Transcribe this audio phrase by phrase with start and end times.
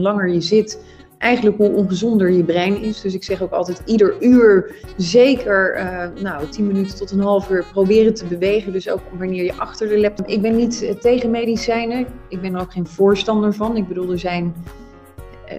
[0.00, 0.84] langer je zit,
[1.18, 3.00] eigenlijk hoe ongezonder je brein is.
[3.00, 7.50] Dus ik zeg ook altijd ieder uur zeker uh, nou, 10 minuten tot een half
[7.50, 8.72] uur proberen te bewegen.
[8.72, 10.26] Dus ook wanneer je achter de laptop...
[10.26, 12.06] Ik ben niet tegen medicijnen.
[12.28, 13.76] Ik ben er ook geen voorstander van.
[13.76, 14.54] Ik bedoel, er zijn...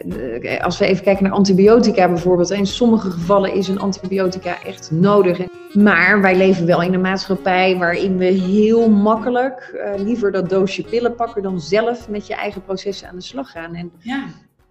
[0.05, 2.51] Uh, als we even kijken naar antibiotica bijvoorbeeld.
[2.51, 5.39] In sommige gevallen is een antibiotica echt nodig.
[5.73, 10.83] Maar wij leven wel in een maatschappij waarin we heel makkelijk uh, liever dat doosje
[10.83, 13.75] pillen pakken dan zelf met je eigen processen aan de slag gaan.
[13.75, 14.25] En ja.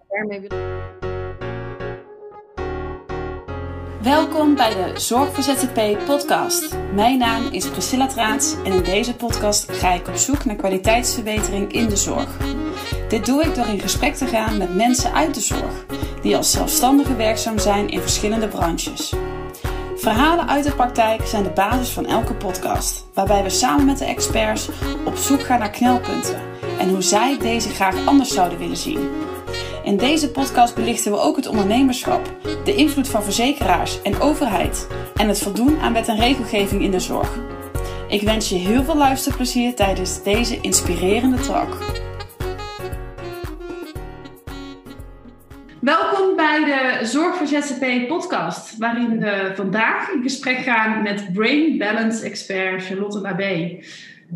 [0.07, 0.65] daarmee willen.
[4.07, 6.75] Welkom bij de Zorg voor ZZP podcast.
[6.93, 11.71] Mijn naam is Priscilla Traats en in deze podcast ga ik op zoek naar kwaliteitsverbetering
[11.71, 12.37] in de zorg.
[13.09, 15.85] Dit doe ik door in gesprek te gaan met mensen uit de zorg,
[16.21, 19.13] die als zelfstandigen werkzaam zijn in verschillende branches.
[19.95, 24.05] Verhalen uit de praktijk zijn de basis van elke podcast, waarbij we samen met de
[24.05, 24.69] experts
[25.05, 26.41] op zoek gaan naar knelpunten
[26.79, 29.09] en hoe zij deze graag anders zouden willen zien.
[29.87, 35.27] In deze podcast belichten we ook het ondernemerschap, de invloed van verzekeraars en overheid en
[35.27, 37.37] het voldoen aan wet en regelgeving in de zorg.
[38.07, 41.77] Ik wens je heel veel luisterplezier tijdens deze inspirerende talk.
[45.79, 51.77] Welkom bij de Zorg voor ZZP podcast, waarin we vandaag in gesprek gaan met Brain
[51.77, 53.83] Balance expert Charlotte Labé.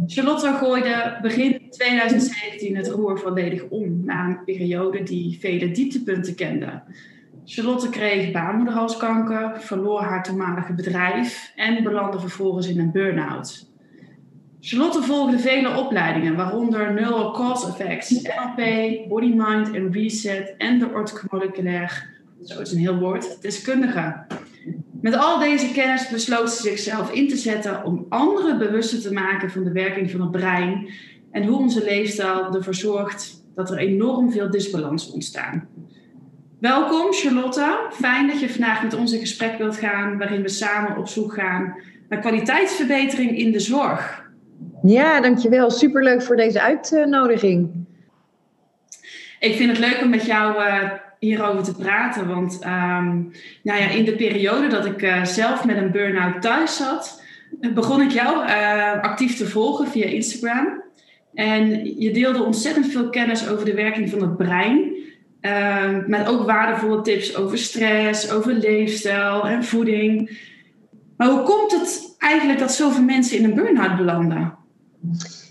[0.08, 6.82] Charlotte gooide begin 2017 het roer volledig om na een periode die vele dieptepunten kende.
[7.46, 13.70] Charlotte kreeg baarmoederhalskanker, verloor haar toenmalige bedrijf en belandde vervolgens in een burn-out.
[14.60, 18.58] Charlotte volgde vele opleidingen, waaronder Neural Cause Effects, NLP,
[19.10, 24.26] Body Mind en Reset en de orthomoleculair, zo is een heel woord, deskundige.
[25.02, 29.52] Met al deze kennis besloot ze zichzelf in te zetten om anderen bewuster te maken
[29.52, 30.90] van de werking van het brein
[31.32, 35.68] en hoe onze leefstijl ervoor zorgt dat er enorm veel disbalans ontstaan.
[36.60, 40.98] Welkom Charlotte, fijn dat je vandaag met ons in gesprek wilt gaan waarin we samen
[40.98, 41.76] op zoek gaan
[42.09, 44.30] naar kwaliteitsverbetering in de zorg.
[44.84, 45.72] Ja, dankjewel.
[45.72, 47.69] Superleuk voor deze uitnodiging.
[49.40, 52.28] Ik vind het leuk om met jou uh, hierover te praten.
[52.28, 53.31] Want um,
[53.63, 57.24] nou ja, in de periode dat ik uh, zelf met een burn-out thuis zat,
[57.74, 60.81] begon ik jou uh, actief te volgen via Instagram.
[61.34, 64.92] En je deelde ontzettend veel kennis over de werking van het brein.
[65.42, 70.40] Ehm, met ook waardevolle tips over stress, over leefstijl en voeding.
[71.18, 74.53] Maar hoe komt het eigenlijk dat zoveel mensen in een burn-out belanden?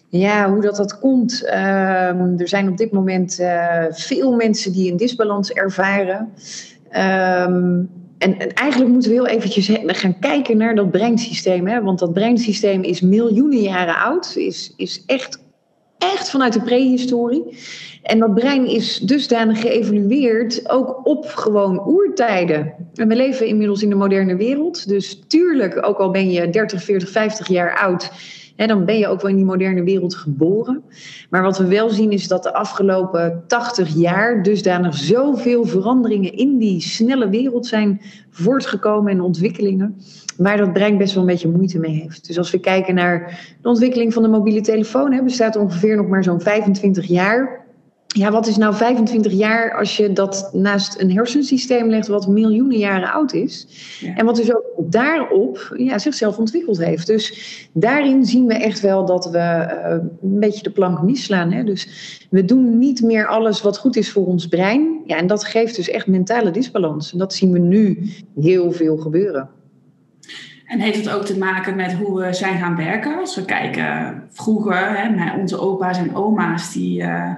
[0.08, 1.44] Ja, hoe dat, dat komt.
[1.44, 6.32] Ehm, er zijn op dit moment uh, veel mensen die een disbalans ervaren.
[6.92, 11.66] Um, en, en, eigenlijk moeten we heel eventjes gaan kijken naar dat breinsysteem.
[11.66, 11.82] Hè?
[11.82, 14.36] Want dat breinsysteem is miljoenen jaren oud.
[14.36, 15.39] Is, is echt,
[16.00, 17.58] echt vanuit de prehistorie.
[18.02, 22.74] En dat brein is dusdanig geëvolueerd, ook op gewoon oertijden.
[22.94, 24.88] En we leven inmiddels in de moderne wereld.
[24.88, 28.10] Dus tuurlijk, ook al ben je 30, 40, 50 jaar oud
[28.68, 30.82] dan ben je ook wel in die moderne wereld geboren.
[31.30, 36.58] Maar wat we wel zien is dat de afgelopen 80 jaar dusdanig zoveel veranderingen in
[36.58, 38.00] die snelle wereld zijn
[38.30, 39.96] voortgekomen en ontwikkelingen,
[40.36, 42.26] waar dat brein best wel een beetje moeite mee heeft.
[42.26, 46.06] Dus als we kijken naar de ontwikkeling van de mobiele telefoon, hè, bestaat ongeveer nog
[46.06, 47.59] maar zo'n 25 jaar
[48.16, 52.78] ja, wat is nou 25 jaar als je dat naast een hersensysteem legt wat miljoenen
[52.78, 53.66] jaren oud is?
[54.14, 57.06] En wat dus ook daarop ja, zichzelf ontwikkeld heeft.
[57.06, 59.90] Dus daarin zien we echt wel dat we uh,
[60.22, 61.52] een beetje de plank misslaan.
[61.52, 61.64] Hè?
[61.64, 61.88] Dus
[62.30, 65.00] we doen niet meer alles wat goed is voor ons brein.
[65.06, 67.12] Ja, en dat geeft dus echt mentale disbalans.
[67.12, 68.10] En dat zien we nu
[68.40, 69.48] heel veel gebeuren.
[70.66, 73.18] En heeft het ook te maken met hoe we zijn gaan werken?
[73.18, 77.02] Als we kijken vroeger, hè, onze opa's en oma's die...
[77.02, 77.32] Uh,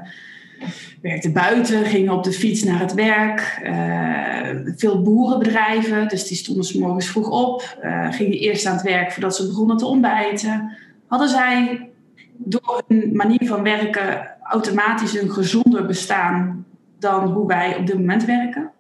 [1.03, 3.61] werkte buiten, gingen op de fiets naar het werk.
[3.65, 8.83] Uh, veel boerenbedrijven, dus die stonden s morgens vroeg op, uh, gingen eerst aan het
[8.83, 10.77] werk voordat ze begonnen te ontbijten.
[11.07, 11.89] Hadden zij
[12.37, 16.67] door hun manier van werken automatisch een gezonder bestaan
[16.99, 18.71] dan hoe wij op dit moment werken?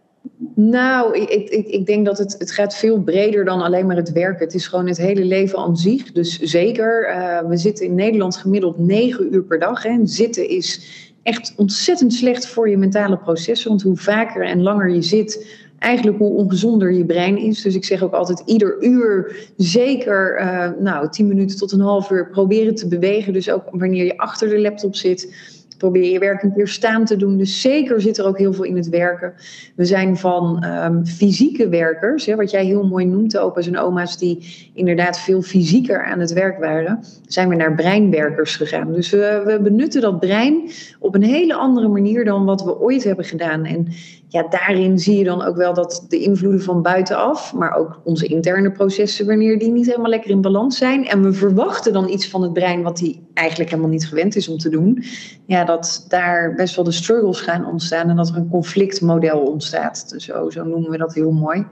[0.54, 4.12] Nou, ik, ik, ik denk dat het, het gaat veel breder dan alleen maar het
[4.12, 4.44] werken.
[4.44, 6.12] Het is gewoon het hele leven aan zich.
[6.12, 9.82] Dus zeker, uh, we zitten in Nederland gemiddeld negen uur per dag.
[9.82, 9.98] Hè.
[10.02, 10.80] Zitten is
[11.22, 13.68] echt ontzettend slecht voor je mentale processen.
[13.68, 15.46] Want hoe vaker en langer je zit,
[15.78, 17.62] eigenlijk hoe ongezonder je brein is.
[17.62, 22.10] Dus ik zeg ook altijd ieder uur zeker uh, nou, 10 minuten tot een half
[22.10, 23.32] uur proberen te bewegen.
[23.32, 25.34] Dus ook wanneer je achter de laptop zit,
[25.82, 27.36] probeer je werk een keer staan te doen.
[27.36, 29.34] Dus zeker zit er ook heel veel in het werken.
[29.74, 34.18] We zijn van ehm, fysieke werkers, hè, wat jij heel mooi noemt, opa's en oma's
[34.18, 38.92] die inderdaad veel fysieker aan het werk waren, zijn we naar breinwerkers gegaan.
[38.92, 43.04] Dus we, we benutten dat brein op een hele andere manier dan wat we ooit
[43.04, 43.64] hebben gedaan.
[43.64, 43.88] En
[44.32, 48.26] ja, daarin zie je dan ook wel dat de invloeden van buitenaf, maar ook onze
[48.26, 51.06] interne processen, wanneer die niet helemaal lekker in balans zijn.
[51.06, 54.48] En we verwachten dan iets van het brein wat die eigenlijk helemaal niet gewend is
[54.48, 55.04] om te doen.
[55.46, 60.10] Ja, dat daar best wel de struggles gaan ontstaan en dat er een conflictmodel ontstaat.
[60.10, 61.66] Dus zo, zo noemen we dat heel mooi.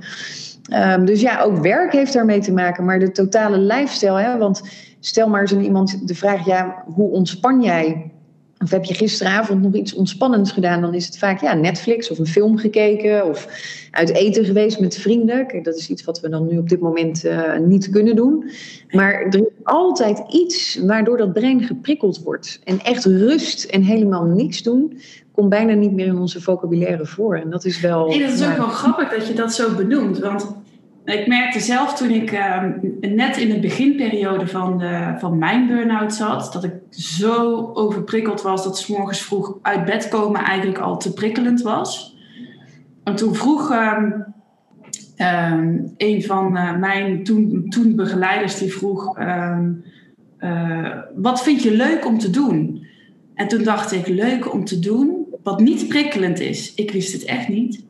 [0.72, 4.20] Um, dus ja, ook werk heeft daarmee te maken, maar de totale lifestyle.
[4.20, 4.62] Hè, want
[5.00, 8.09] stel maar eens aan iemand de vraag, ja, hoe ontspan jij?
[8.64, 10.80] Of heb je gisteravond nog iets ontspannends gedaan?
[10.80, 13.48] Dan is het vaak ja, Netflix of een film gekeken of
[13.90, 15.46] uit eten geweest met vrienden.
[15.46, 18.50] Kijk, dat is iets wat we dan nu op dit moment uh, niet kunnen doen.
[18.90, 22.60] Maar er is altijd iets waardoor dat brein geprikkeld wordt.
[22.64, 24.98] En echt rust en helemaal niks doen
[25.32, 27.36] komt bijna niet meer in onze vocabulaire voor.
[27.36, 28.08] En dat is wel.
[28.08, 30.18] Nee, dat is ook wel grappig dat je dat zo benoemt.
[30.18, 30.54] Want
[31.12, 32.62] ik merkte zelf toen ik uh,
[33.00, 38.64] net in de beginperiode van, de, van mijn burn-out zat, dat ik zo overprikkeld was
[38.64, 42.16] dat s morgens vroeg uit bed komen eigenlijk al te prikkelend was.
[43.04, 44.24] En toen vroeg um,
[45.16, 49.58] um, een van uh, mijn toen, toen begeleiders, die vroeg, uh,
[51.14, 52.86] wat vind je leuk om te doen?
[53.34, 56.74] En toen dacht ik, leuk om te doen, wat niet prikkelend is.
[56.74, 57.88] Ik wist het echt niet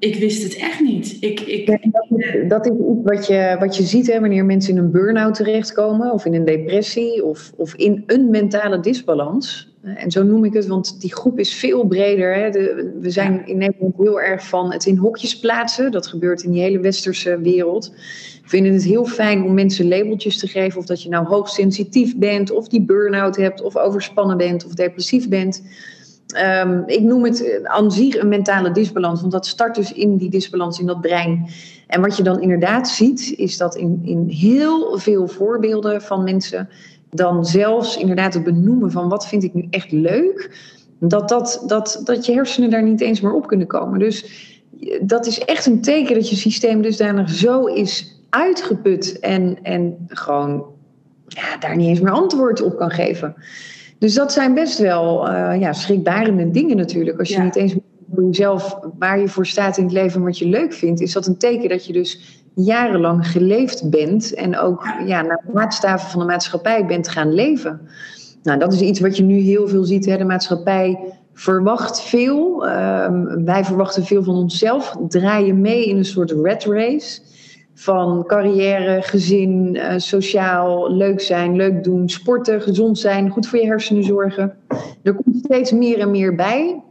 [0.00, 1.16] ik wist het echt niet.
[1.20, 4.72] Ik, ik, dat, is, dat, is, iets wat je, wat je ziet hè, wanneer mensen
[4.72, 9.68] in een burn-out terechtkomen, of in een depressie, of, of in een mentale disbalans.
[9.82, 12.34] En zo noem ik het, want die groep is veel breder.
[12.34, 12.50] Hè.
[12.50, 15.92] De, we zijn in Nederland heel erg van het in hokjes plaatsen.
[15.92, 17.92] Dat gebeurt in die hele westerse wereld.
[18.42, 20.78] We vinden het heel fijn om mensen labeltjes te geven.
[20.78, 25.28] Of dat je nou hoogsensitief bent, of die burn-out hebt, of overspannen bent, of depressief
[25.28, 25.62] bent.
[26.36, 30.30] Um, ik noem het aan zich een mentale disbalans, want dat start dus in die
[30.30, 31.48] disbalans in dat brein.
[31.86, 36.68] En wat je dan inderdaad ziet, is dat in, in heel veel voorbeelden van mensen
[37.10, 40.50] dan zelfs inderdaad het benoemen van wat vind ik nu echt leuk,
[40.98, 43.98] dat, dat, dat, dat je hersenen daar niet eens meer op kunnen komen.
[43.98, 44.48] Dus
[45.02, 50.64] dat is echt een teken dat je systeem dusdanig zo is uitgeput en, en gewoon
[51.26, 53.34] ja, daar niet eens meer antwoord op kan geven.
[54.00, 57.18] Dus dat zijn best wel uh, ja, schrikbarende dingen natuurlijk.
[57.18, 57.74] Als je niet eens
[58.14, 61.12] voor jezelf waar je voor staat in het leven en wat je leuk vindt, is
[61.12, 66.20] dat een teken dat je dus jarenlang geleefd bent en ook ja, naar maatstaven van
[66.20, 67.80] de maatschappij bent gaan leven.
[68.42, 70.06] Nou, dat is iets wat je nu heel veel ziet.
[70.06, 70.16] Hè.
[70.16, 70.98] De maatschappij
[71.34, 72.68] verwacht veel.
[72.68, 74.96] Um, wij verwachten veel van onszelf.
[75.08, 77.20] Draaien mee in een soort red race
[77.80, 83.66] van carrière, gezin, uh, sociaal, leuk zijn, leuk doen, sporten, gezond zijn, goed voor je
[83.66, 84.56] hersenen zorgen.
[85.02, 86.82] Er komt steeds meer en meer bij.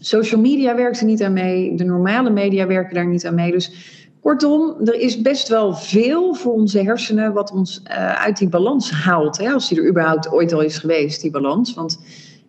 [0.00, 3.52] Social media werkt er niet aan mee, de normale media werken daar niet aan mee.
[3.52, 3.72] Dus
[4.20, 8.90] kortom, er is best wel veel voor onze hersenen wat ons uh, uit die balans
[8.90, 9.38] haalt.
[9.38, 11.74] Hè, als die er überhaupt ooit al is geweest, die balans.
[11.74, 11.98] Want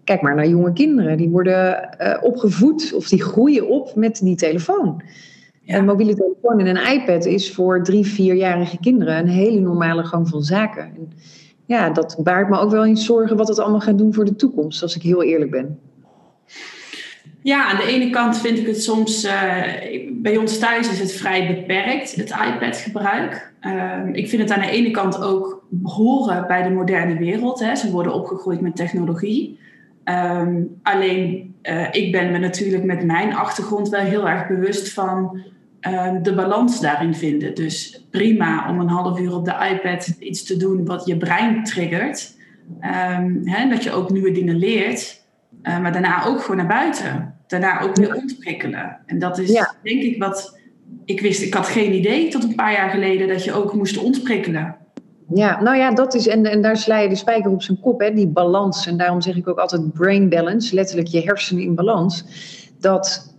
[0.03, 4.35] kijk maar naar jonge kinderen, die worden uh, opgevoed of die groeien op met die
[4.35, 5.01] telefoon.
[5.67, 10.29] Een mobiele telefoon en een iPad is voor drie, vierjarige kinderen een hele normale gang
[10.29, 10.83] van zaken.
[10.83, 11.11] En
[11.65, 14.35] ja, dat baart me ook wel eens zorgen wat het allemaal gaat doen voor de
[14.35, 15.79] toekomst, als ik heel eerlijk ben.
[17.41, 19.31] Ja, aan de ene kant vind ik het soms, uh,
[20.11, 23.53] bij ons thuis is het vrij beperkt, het iPad-gebruik.
[23.61, 27.59] Uh, ik vind het aan de ene kant ook horen bij de moderne wereld.
[27.59, 27.75] Hè.
[27.75, 29.59] Ze worden opgegroeid met technologie.
[30.05, 35.41] Um, alleen, uh, ik ben me natuurlijk met mijn achtergrond wel heel erg bewust van
[35.47, 35.56] Ehm,
[36.21, 37.55] de balans daarin vinden.
[37.55, 41.63] Dus prima om een half uur op de iPad iets te doen wat je brein
[41.63, 42.35] triggert.
[42.81, 45.25] Um, hè, dat je ook nieuwe dingen leert.
[45.63, 47.35] Uh, maar daarna ook gewoon naar buiten.
[47.47, 48.97] Daarna ook weer ontwikkelen.
[49.05, 49.51] En dat is
[49.83, 50.59] denk ik wat
[51.05, 51.41] ik wist.
[51.41, 54.75] Ik had geen idee tot een paar jaar geleden dat je ook moest ontprikkelen.
[55.33, 57.99] Ja, nou ja, dat is, en, en daar sla je de spijker op zijn kop,
[57.99, 58.87] hè, die balans.
[58.87, 62.25] En daarom zeg ik ook altijd brain balance, letterlijk je hersenen in balans.
[62.79, 63.35] Dat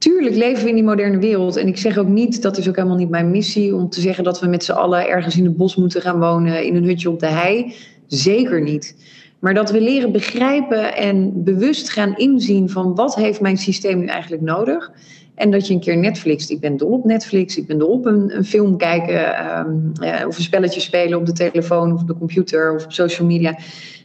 [0.00, 1.56] tuurlijk leven we in die moderne wereld.
[1.56, 4.24] En ik zeg ook niet, dat is ook helemaal niet mijn missie, om te zeggen
[4.24, 7.10] dat we met z'n allen ergens in het bos moeten gaan wonen, in een hutje
[7.10, 7.74] op de hei.
[8.06, 8.96] Zeker niet.
[9.38, 14.06] Maar dat we leren begrijpen en bewust gaan inzien van wat heeft mijn systeem nu
[14.06, 14.92] eigenlijk nodig.
[15.34, 18.06] En dat je een keer Netflix, ik ben dol op Netflix, ik ben dol op
[18.06, 19.92] een, film kijken um,
[20.26, 23.58] of een spelletje spelen op de telefoon of op de computer of op social media.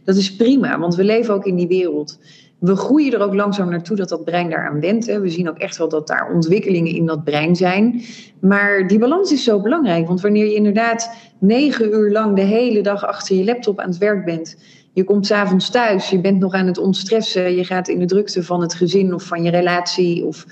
[0.03, 2.19] Dat is prima, want we leven ook in die wereld
[2.65, 5.05] we groeien er ook langzaam naartoe dat dat brein daaraan went.
[5.05, 5.19] Hè.
[5.19, 8.01] We zien ook echt wel dat daar ontwikkelingen in dat brein zijn.
[8.39, 10.07] Maar die balans is zo belangrijk.
[10.07, 13.98] Want wanneer je inderdaad negen uur lang de hele dag achter je laptop aan het
[13.98, 14.57] werk bent.
[14.93, 18.43] Je komt s'avonds thuis, je bent nog aan het ontstressen, je gaat in de drukte
[18.43, 20.45] van het gezin of van je relatie of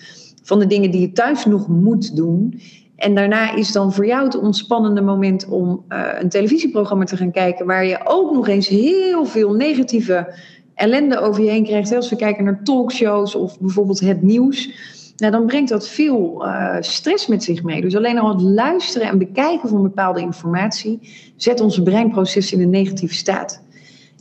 [0.44, 2.62] van de dingen die je thuis nog moet doen.
[2.96, 7.32] En daarna is dan voor jou het ontspannende moment om uh, een televisieprogramma te gaan
[7.32, 10.34] kijken, waar je ook nog eens heel veel negatieve
[10.76, 11.96] ellende over je heen krijgt.
[11.96, 14.70] Als we kijken naar talkshows of bijvoorbeeld het nieuws,
[15.18, 17.82] nou, dan brengt dat veel uh, stress met zich mee.
[17.82, 21.00] Dus alleen al het luisteren en bekijken van bepaalde informatie
[21.36, 23.64] zet onze breinproces in een negatieve staat.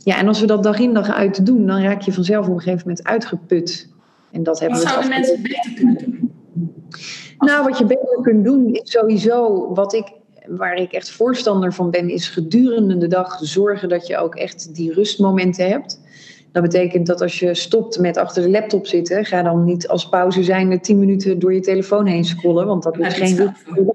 [0.03, 2.53] Ja, en als we dat dag in dag uit doen, dan raak je vanzelf op
[2.53, 3.89] een gegeven moment uitgeput.
[4.31, 6.31] En dat hebben wat zouden mensen beter kunnen doen?
[7.37, 10.11] Nou, wat je beter kunt doen is sowieso, wat ik,
[10.47, 14.75] waar ik echt voorstander van ben, is gedurende de dag zorgen dat je ook echt
[14.75, 16.01] die rustmomenten hebt.
[16.53, 20.09] Dat betekent dat als je stopt met achter de laptop zitten, ga dan niet als
[20.09, 23.93] pauze zijn 10 minuten door je telefoon heen scrollen, want dat is geen goed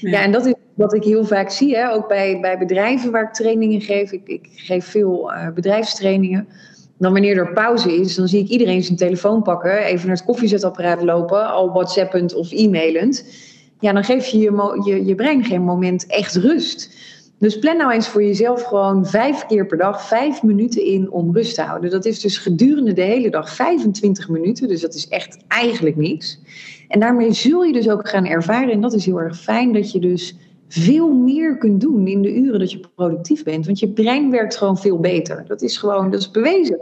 [0.00, 3.22] Ja, en dat is wat ik heel vaak zie, hè, ook bij, bij bedrijven waar
[3.22, 4.12] ik trainingen geef.
[4.12, 6.48] Ik, ik geef veel uh, bedrijfstrainingen.
[6.98, 10.24] Dan wanneer er pauze is, dan zie ik iedereen zijn telefoon pakken, even naar het
[10.24, 13.24] koffiezetapparaat lopen, al whatsappend of e-mailend.
[13.80, 16.96] Ja, dan geef je je, je je brein geen moment echt rust.
[17.38, 21.34] Dus plan nou eens voor jezelf gewoon vijf keer per dag vijf minuten in om
[21.34, 21.90] rust te houden.
[21.90, 26.40] Dat is dus gedurende de hele dag 25 minuten, dus dat is echt eigenlijk niks.
[26.88, 29.92] En daarmee zul je dus ook gaan ervaren, en dat is heel erg fijn, dat
[29.92, 30.36] je dus
[30.68, 33.66] veel meer kunt doen in de uren dat je productief bent.
[33.66, 35.44] Want je brein werkt gewoon veel beter.
[35.46, 36.78] Dat is gewoon, dat is bewezen.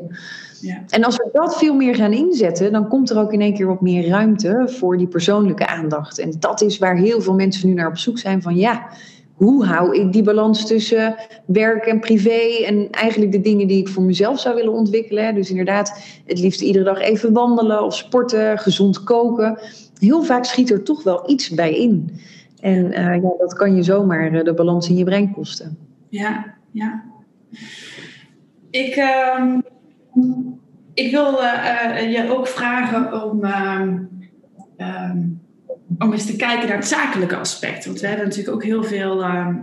[0.60, 0.82] Ja.
[0.88, 3.66] En als we dat veel meer gaan inzetten, dan komt er ook in één keer
[3.66, 6.18] wat meer ruimte voor die persoonlijke aandacht.
[6.18, 8.88] En dat is waar heel veel mensen nu naar op zoek zijn van ja,
[9.36, 11.16] hoe hou ik die balans tussen
[11.46, 15.34] werk en privé en eigenlijk de dingen die ik voor mezelf zou willen ontwikkelen.
[15.34, 19.58] Dus inderdaad, het liefst iedere dag even wandelen of sporten, gezond koken.
[19.98, 22.10] Heel vaak schiet er toch wel iets bij in.
[22.60, 25.78] En uh, ja, dat kan je zomaar uh, de balans in je brein kosten.
[26.08, 27.04] Ja, ja.
[28.70, 29.54] Ik, uh,
[30.94, 33.98] ik wil uh, je ook vragen om, ehm,
[34.76, 35.18] ehm,
[35.98, 37.86] om eens te kijken naar het zakelijke aspect.
[37.86, 39.54] Want we hebben natuurlijk ook heel veel ehm,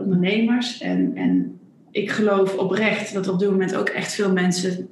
[0.00, 0.80] ondernemers.
[0.80, 1.58] En, en
[1.90, 4.88] ik geloof oprecht dat op dit moment ook echt veel mensen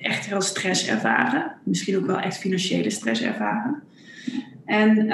[0.00, 1.52] echt heel stress ervaren.
[1.64, 3.82] Misschien ook wel echt financiële stress ervaren.
[4.64, 5.06] En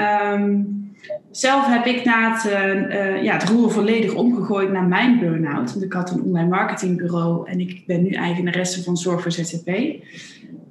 [1.31, 5.73] zelf heb ik na het, uh, ja, het roer volledig omgegooid naar mijn burn-out.
[5.73, 9.69] Want ik had een online marketingbureau en ik ben nu eigenaresse van Zorg voor ZZP.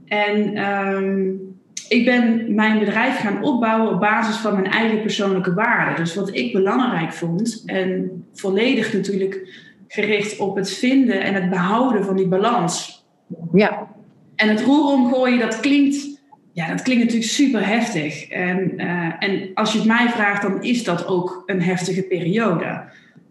[0.06, 1.59] En um,
[1.90, 5.96] ik ben mijn bedrijf gaan opbouwen op basis van mijn eigen persoonlijke waarden.
[5.96, 9.48] Dus wat ik belangrijk vond en volledig natuurlijk
[9.88, 13.06] gericht op het vinden en het behouden van die balans.
[13.54, 13.88] Ja.
[14.36, 16.20] En het roer omgooien, dat klinkt
[16.60, 18.28] ja, dat klinkt natuurlijk super heftig.
[18.28, 22.84] En, uh, en als je het mij vraagt, dan is dat ook een heftige periode.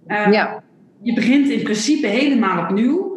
[0.06, 0.62] Uh, ja.
[1.02, 3.07] Je begint in principe helemaal opnieuw,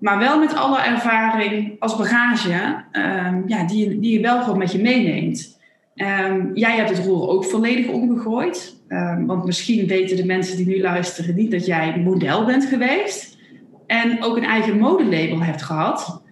[0.00, 4.72] maar wel met alle ervaring als bagage, uh, ja, die, die je wel gewoon met
[4.72, 5.58] je meeneemt.
[5.94, 8.80] Ehm, jij hebt het roer ook volledig omgegooid.
[8.88, 13.38] Ehm, want misschien weten de mensen die nu luisteren niet dat jij model bent geweest.
[13.86, 16.22] En ook een eigen modelabel hebt gehad.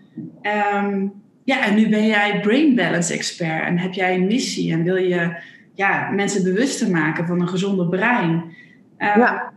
[1.45, 4.97] Ja, en nu ben jij brain balance expert en heb jij een missie en wil
[4.97, 5.37] je
[5.75, 8.45] ja, mensen bewuster maken van een gezonder brein.
[8.99, 9.53] Ja.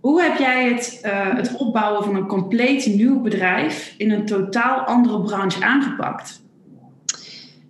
[0.00, 4.78] Hoe heb jij het, uh, het opbouwen van een compleet nieuw bedrijf in een totaal
[4.78, 6.44] andere branche aangepakt?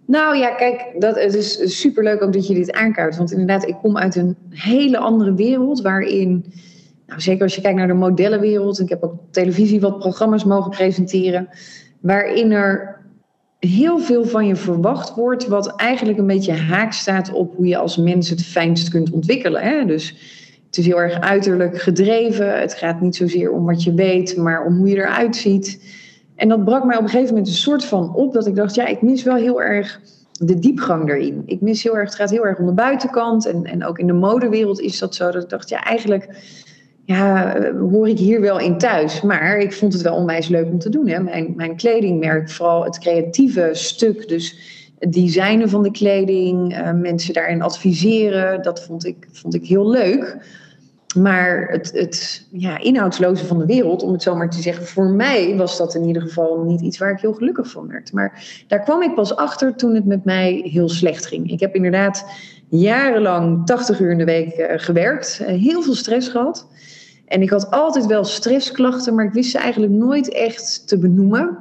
[0.06, 3.16] Nou ja, kijk, dat, het is superleuk ook dat je dit aankaart.
[3.16, 6.52] Want inderdaad, ik kom uit een hele andere wereld waarin,
[7.06, 10.45] nou, zeker als je kijkt naar de modellenwereld, ik heb ook op televisie wat programma's
[10.45, 11.49] mogen presenteren,
[12.00, 13.00] waarin er
[13.59, 17.76] heel veel van je verwacht wordt, wat eigenlijk een beetje haak staat op hoe je
[17.76, 19.62] als mens het fijnst kunt ontwikkelen.
[19.62, 19.85] Hè?
[19.85, 20.14] Dus
[20.76, 22.61] het is heel erg uiterlijk gedreven.
[22.61, 25.80] Het gaat niet zozeer om wat je weet, maar om hoe je eruit ziet.
[26.35, 28.75] En dat brak mij op een gegeven moment een soort van op dat ik dacht,
[28.75, 30.00] ja, ik mis wel heel erg
[30.33, 31.42] de diepgang erin.
[31.47, 33.47] Ik mis heel erg, het gaat heel erg om de buitenkant.
[33.47, 35.30] En, en ook in de modewereld is dat zo.
[35.30, 36.28] Dat ik dacht, ja, eigenlijk
[37.04, 39.21] ja, eh, hoor ik hier wel in thuis.
[39.21, 41.09] Maar ik vond het wel onwijs leuk om te doen.
[41.09, 41.23] Hè.
[41.23, 44.28] Mijn, mijn kledingmerk, vooral het creatieve stuk.
[44.28, 48.62] Dus het designen van de kleding, uh, mensen daarin adviseren.
[48.62, 50.38] Dat vond ik, vond ik heel leuk.
[51.16, 55.06] Maar het, het ja, inhoudsloze van de wereld, om het zo maar te zeggen, voor
[55.06, 58.12] mij was dat in ieder geval niet iets waar ik heel gelukkig van werd.
[58.12, 61.50] Maar daar kwam ik pas achter toen het met mij heel slecht ging.
[61.50, 62.25] Ik heb inderdaad
[62.68, 66.66] jarenlang 80 uur in de week uh, gewerkt, heel veel stress gehad.
[67.26, 71.58] En ik had altijd wel stressklachten, maar ik wist ze eigenlijk nooit echt te benoemen.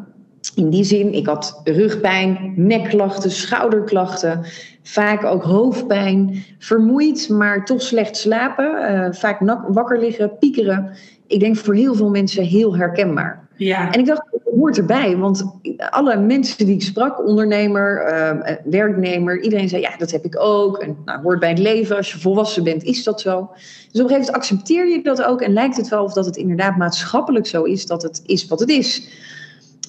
[0.55, 4.45] In die zin, ik had rugpijn, nekklachten, schouderklachten,
[4.83, 10.91] vaak ook hoofdpijn, vermoeid, maar toch slecht slapen, uh, vaak wakker liggen, piekeren.
[11.27, 13.47] Ik denk voor heel veel mensen heel herkenbaar.
[13.55, 13.91] Ja.
[13.91, 15.17] En ik dacht, het hoort erbij.
[15.17, 15.45] Want
[15.89, 20.77] alle mensen die ik sprak, ondernemer, uh, werknemer, iedereen zei, ja, dat heb ik ook.
[20.77, 21.95] En nou, hoort bij het leven.
[21.95, 23.49] Als je volwassen bent, is dat zo.
[23.51, 25.41] Dus op een gegeven moment accepteer je dat ook.
[25.41, 28.59] En lijkt het wel of dat het inderdaad maatschappelijk zo is, dat het is wat
[28.59, 29.07] het is.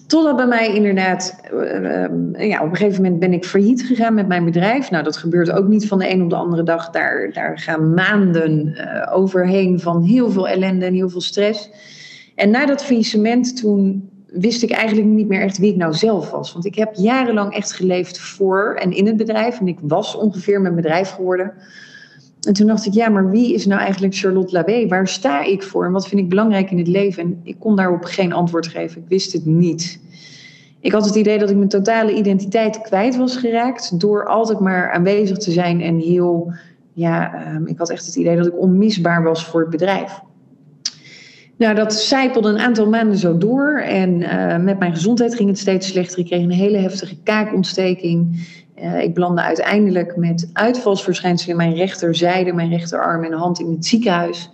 [0.07, 4.29] Totdat bij mij inderdaad, uh, ja, op een gegeven moment ben ik failliet gegaan met
[4.29, 4.91] mijn bedrijf.
[4.91, 6.91] Nou, dat gebeurt ook niet van de een op de andere dag.
[6.91, 11.71] Daar, daar gaan maanden uh, overheen van heel veel ellende en heel veel stress.
[12.35, 16.31] En na dat faillissement, toen wist ik eigenlijk niet meer echt wie ik nou zelf
[16.31, 16.53] was.
[16.53, 19.61] Want ik heb jarenlang echt geleefd voor en in het bedrijf.
[19.61, 21.53] En ik was ongeveer mijn bedrijf geworden.
[22.47, 24.87] En toen dacht ik, ja, maar wie is nou eigenlijk Charlotte Labé?
[24.89, 27.23] Waar sta ik voor en wat vind ik belangrijk in het leven?
[27.23, 29.01] En ik kon daarop geen antwoord geven.
[29.03, 30.01] Ik wist het niet.
[30.81, 34.93] Ik had het idee dat ik mijn totale identiteit kwijt was geraakt door altijd maar
[34.93, 36.53] aanwezig te zijn en heel,
[36.93, 40.21] ja, ehm, ik had echt het idee dat ik onmisbaar was voor het bedrijf.
[41.59, 43.81] Nou, dat zijpelde een aantal maanden zo door.
[43.81, 46.19] En uh, met mijn gezondheid ging het steeds slechter.
[46.19, 48.47] Ik kreeg een hele heftige kaakontsteking.
[48.83, 53.87] Uh, ik belandde uiteindelijk met uitvalsverschijnselen in mijn rechterzijde, mijn rechterarm en hand in het
[53.87, 54.51] ziekenhuis.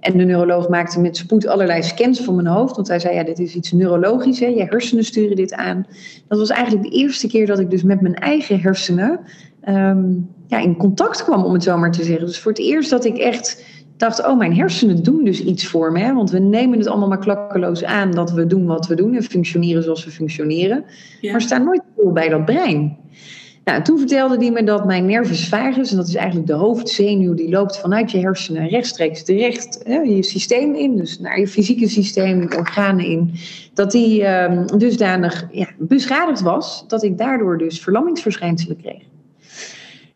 [0.00, 2.76] En de neuroloog maakte met spoed allerlei scans van mijn hoofd.
[2.76, 4.46] Want hij zei, ja, dit is iets neurologisch, hè?
[4.46, 5.86] je hersenen sturen dit aan.
[6.28, 9.20] Dat was eigenlijk de eerste keer dat ik dus met mijn eigen hersenen
[9.68, 12.26] um, ja, in contact kwam, om het zo maar te zeggen.
[12.26, 13.64] Dus voor het eerst dat ik echt
[13.96, 15.98] dacht, oh, mijn hersenen doen dus iets voor me.
[15.98, 16.14] Hè?
[16.14, 19.22] Want we nemen het allemaal maar klakkeloos aan dat we doen wat we doen en
[19.22, 20.84] functioneren zoals we functioneren.
[21.20, 21.32] Ja.
[21.32, 22.96] Maar staan nooit stil bij dat brein.
[23.64, 27.34] Nou, toen vertelde hij me dat mijn nervus vagus, en dat is eigenlijk de hoofdzenuw,
[27.34, 31.88] die loopt vanuit je hersenen rechtstreeks terecht hè, je systeem in, dus naar je fysieke
[31.88, 33.34] systeem, organen in,
[33.74, 39.02] dat die uh, dusdanig ja, beschadigd was, dat ik daardoor dus verlammingsverschijnselen kreeg.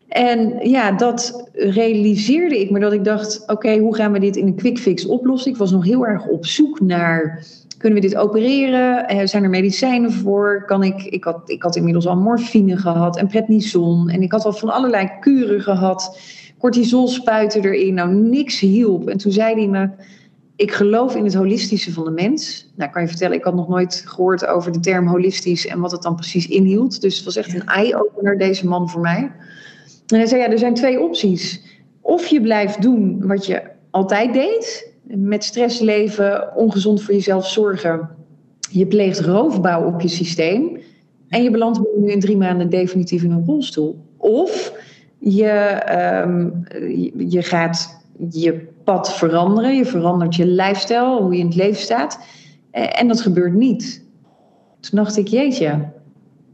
[0.07, 4.47] En ja, dat realiseerde ik me dat ik dacht: oké, hoe gaan we dit in
[4.47, 5.51] een quick fix oplossen?
[5.51, 7.43] Ik was nog heel erg op zoek naar.
[7.79, 9.07] Kunnen we dit opereren?
[9.07, 10.63] Eh, zijn er medicijnen voor?
[10.65, 14.09] Kan ik, ik, had, ik had inmiddels al morfine gehad en prednison.
[14.09, 16.19] En ik had al van allerlei kuren gehad.
[16.57, 17.93] Cortisol spuiten erin.
[17.93, 19.09] Nou, niks hielp.
[19.09, 19.89] En toen zei hij me:
[20.55, 22.71] Ik geloof in het holistische van de mens.
[22.75, 25.91] Nou, kan je vertellen, ik had nog nooit gehoord over de term holistisch en wat
[25.91, 27.01] het dan precies inhield.
[27.01, 29.31] Dus het was echt een eye-opener, deze man voor mij.
[30.07, 31.61] En hij zei, ja, er zijn twee opties.
[32.01, 38.09] Of je blijft doen wat je altijd deed, met stress leven, ongezond voor jezelf zorgen.
[38.71, 40.77] Je pleegt roofbouw op je systeem
[41.27, 44.05] en je belandt nu in drie maanden definitief in een rolstoel.
[44.17, 44.73] Of
[45.19, 45.81] je,
[46.25, 46.63] um,
[47.29, 52.19] je, gaat je pad veranderen, je verandert je lifestyle, hoe je in het leven staat.
[52.71, 54.05] En dat gebeurt niet.
[54.79, 55.89] Toen dacht ik, jeetje,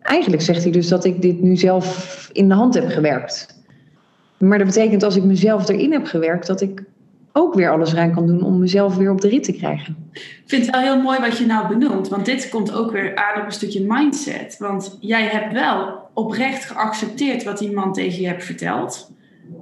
[0.02, 3.64] eigenlijk zegt hij dus dat ik dit nu zelf in de hand heb gewerkt.
[4.38, 6.84] Maar dat betekent als ik mezelf erin heb gewerkt, dat ik
[7.38, 10.10] ook weer alles eraan kan doen om mezelf weer op de rit te krijgen.
[10.12, 13.16] Ik vind het wel heel mooi wat je nou benoemt, want dit komt ook weer
[13.16, 14.58] aan op een stukje mindset.
[14.58, 19.12] Want jij hebt wel oprecht geaccepteerd wat die man tegen je hebt verteld.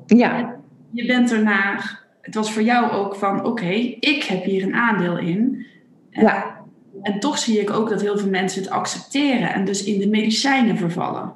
[0.06, 0.56] Ja.
[0.92, 1.80] je bent erna,
[2.22, 5.66] het was voor jou ook van: oké, ik heb hier een aandeel in.
[6.10, 6.62] ja.
[7.02, 10.08] En toch zie ik ook dat heel veel mensen het accepteren en dus in de
[10.08, 11.34] medicijnen vervallen.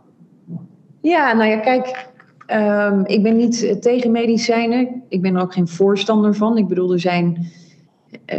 [1.02, 2.10] Ja, nou ja, kijk,
[2.48, 5.04] um, ik ben niet tegen medicijnen.
[5.10, 6.58] Ik ben er ook geen voorstander van.
[6.58, 7.48] Ik bedoel, er zijn.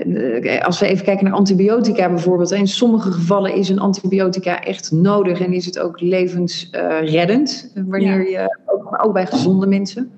[0.06, 2.50] Uh, als we even kijken naar antibiotica bijvoorbeeld.
[2.50, 7.72] In sommige gevallen is een antibiotica echt nodig en is het ook levensreddend.
[7.74, 8.40] Wanneer ja.
[8.40, 10.10] je, ook, ook bij gezonde mensen.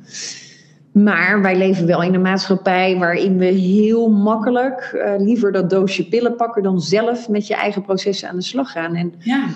[0.92, 6.08] Maar wij leven wel in een maatschappij waarin we heel makkelijk uh, liever dat doosje
[6.08, 8.94] pillen pakken dan zelf met je eigen processen aan de slag gaan.
[8.94, 9.46] En ja.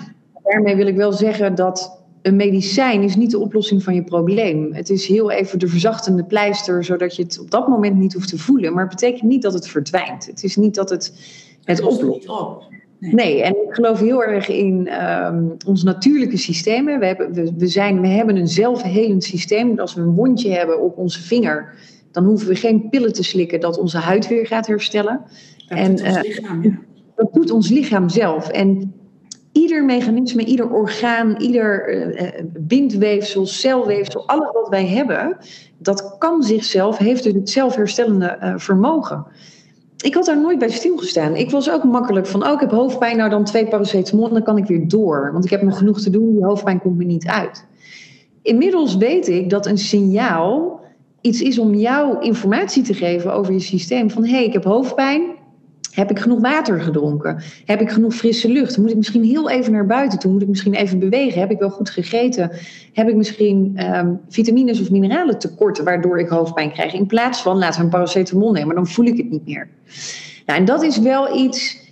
[0.43, 4.73] daarmee wil ik wel zeggen dat een medicijn is niet de oplossing van je probleem.
[4.73, 8.29] Het is heel even de verzachtende pleister, zodat je het op dat moment niet hoeft
[8.29, 8.73] te voelen.
[8.73, 10.25] Maar het betekent niet dat het verdwijnt.
[10.25, 11.13] Het is niet dat het
[11.63, 12.29] het, oplost.
[12.29, 12.63] Op.
[12.99, 13.13] Nee.
[13.13, 13.43] nee.
[13.43, 16.85] en ik geloof heel erg in um, ons natuurlijke systeem.
[16.85, 19.79] We hebben, we, we, zijn, we hebben een zelfhelend systeem.
[19.79, 21.73] Als we een wondje hebben op onze vinger,
[22.11, 25.21] dan hoeven we geen pillen te slikken dat onze huid weer gaat herstellen.
[25.67, 26.79] Dat en, doet ons uh, lichaam, ja.
[27.15, 28.49] Dat doet ons lichaam zelf.
[28.49, 28.93] En
[29.55, 35.37] ieder mechanisme, ieder orgaan, ieder uh, bindweefsel, celweefsel, alles wat wij hebben,
[35.77, 39.25] dat kan zichzelf, heeft dus het zelfherstellende uh, vermogen.
[40.03, 41.35] Ik had daar nooit bij stilgestaan.
[41.35, 44.57] Ik was ook makkelijk van, oh, ik heb hoofdpijn, nou dan twee paracetamol, dan kan
[44.57, 45.29] ik weer door.
[45.31, 47.65] Want ik heb nog genoeg te doen, die hoofdpijn komt me niet uit.
[48.41, 50.79] Inmiddels weet ik dat een signaal
[51.21, 54.09] iets is om jou informatie te geven over je systeem.
[54.09, 55.34] Van hé, hey, ik heb hoofdpijn,
[55.95, 57.43] heb ik genoeg water gedronken?
[57.65, 58.77] Heb ik genoeg frisse lucht?
[58.77, 60.31] Moet ik misschien heel even naar buiten toe?
[60.31, 61.39] Moet ik misschien even bewegen?
[61.39, 62.51] Heb ik wel goed gegeten?
[62.93, 66.93] Heb ik misschien um, vitamines of mineralen tekort waardoor ik hoofdpijn krijg?
[66.93, 69.69] In plaats van laten we een paracetamol nemen, dan voel ik het niet meer.
[70.45, 71.83] Nou, en dat is wel iets.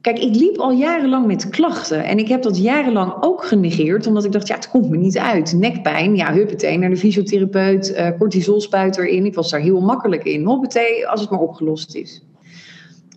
[0.00, 2.04] Kijk, ik liep al jarenlang met klachten.
[2.04, 4.06] En ik heb dat jarenlang ook genegeerd.
[4.06, 5.52] Omdat ik dacht, ja, het komt me niet uit.
[5.52, 7.90] Nekpijn, ja, huppatee, naar de fysiotherapeut.
[7.90, 9.24] Uh, cortisolspuit erin.
[9.24, 10.44] Ik was daar heel makkelijk in.
[10.44, 12.22] Hoppatee, als het maar opgelost is.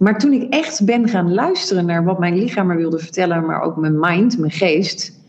[0.02, 3.46] Maar toen ik echt ben gaan luisteren naar wat mijn lichaam me wilde vertellen.
[3.46, 5.20] Maar ook mijn mind, mijn geest.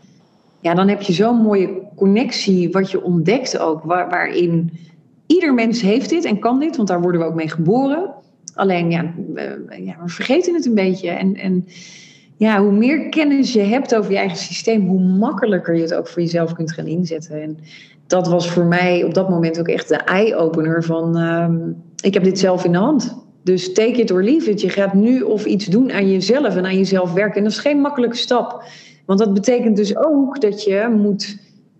[0.59, 2.71] Ja, dan heb je zo'n mooie connectie.
[2.71, 3.83] Wat je ontdekt ook.
[3.83, 4.71] waarin
[5.25, 6.75] ieder mens heeft dit en kan dit.
[6.75, 8.13] Want daar worden we ook mee geboren.
[8.53, 11.09] Alleen ja, we, ja, we vergeten het een beetje.
[11.09, 11.67] En, en
[12.37, 16.07] ja, hoe meer kennis je hebt over je eigen systeem, hoe makkelijker je het ook
[16.07, 17.41] voor jezelf kunt gaan inzetten.
[17.41, 17.57] En
[18.07, 21.59] dat was voor mij op dat moment ook echt de eye-opener van ehm,
[22.01, 23.22] ik heb dit zelf in de hand.
[23.43, 24.61] Dus take it or leave it.
[24.61, 27.37] Je gaat nu of iets doen aan jezelf en aan jezelf werken.
[27.37, 28.63] En dat is geen makkelijke stap.
[29.05, 31.37] Want dat betekent dus ook dat je moet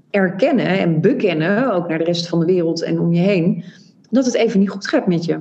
[0.10, 3.64] erkennen en bekennen, ook naar de rest van de wereld en om je heen,
[4.10, 5.40] dat het even niet goed gaat met je.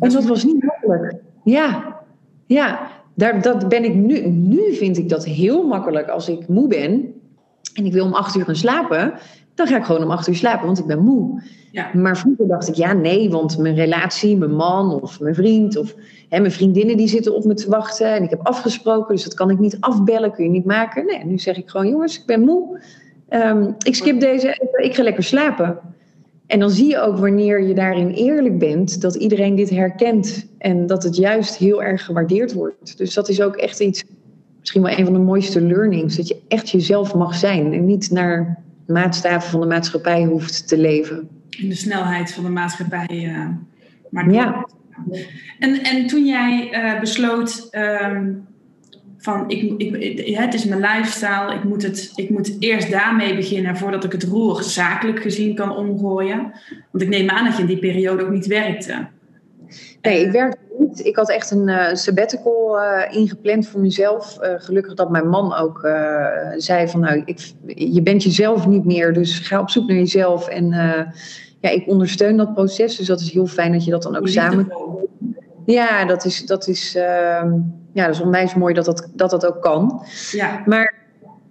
[0.00, 1.14] En dat was niet makkelijk.
[1.44, 2.00] Ja,
[2.46, 2.90] ja.
[3.14, 4.26] Daar, dat ben ik nu.
[4.26, 7.14] Nu vind ik dat heel makkelijk als ik moe ben
[7.74, 9.12] en ik wil om acht uur gaan slapen.
[9.54, 11.42] Dan ga ik gewoon om acht uur slapen, want ik ben moe.
[11.72, 11.90] Ja.
[11.94, 15.94] Maar vroeger dacht ik, ja, nee, want mijn relatie, mijn man of mijn vriend of
[16.28, 19.34] hè, mijn vriendinnen die zitten op me te wachten en ik heb afgesproken, dus dat
[19.34, 21.06] kan ik niet afbellen, kun je niet maken.
[21.06, 22.80] Nee, nu zeg ik gewoon, jongens, ik ben moe.
[23.28, 25.78] Ehm, ik skip deze, ik ga lekker slapen.
[26.46, 30.86] En dan zie je ook wanneer je daarin eerlijk bent, dat iedereen dit herkent en
[30.86, 32.98] dat het juist heel erg gewaardeerd wordt.
[32.98, 34.04] Dus dat is ook echt iets,
[34.60, 38.10] misschien wel een van de mooiste learnings, dat je echt jezelf mag zijn en niet
[38.10, 41.28] naar maatstaven van de maatschappij hoeft te leven.
[41.50, 43.08] In de snelheid van de maatschappij.
[43.10, 43.48] Uh,
[44.10, 44.66] maar ja.
[45.58, 48.32] En, en toen jij uh, besloot, ehm,
[49.22, 53.76] van ik, ik, het is mijn lifestyle, ik moet, het, ik moet eerst daarmee beginnen
[53.76, 56.52] voordat ik het roer zakelijk gezien kan omgooien.
[56.90, 59.06] Want ik neem aan dat je in die periode ook niet werkte.
[60.02, 61.06] Nee, ik werkte niet.
[61.06, 64.38] Ik had echt een uh, sabbatical uh, ingepland voor mezelf.
[64.42, 65.80] Uh, gelukkig dat mijn man ook
[66.56, 70.48] zei van nou, ik, je bent jezelf niet meer, dus ga op zoek naar jezelf.
[70.48, 70.68] En
[71.60, 74.28] ja, ik ondersteun dat proces, dus dat is heel fijn dat je dat dan ook
[74.28, 74.72] samen...
[75.64, 77.52] Ja, dat is, dat is ehm,
[77.92, 80.04] ja, dat is onwijs mooi dat dat, dat, dat ook kan.
[80.30, 80.62] Ja.
[80.66, 81.01] Maar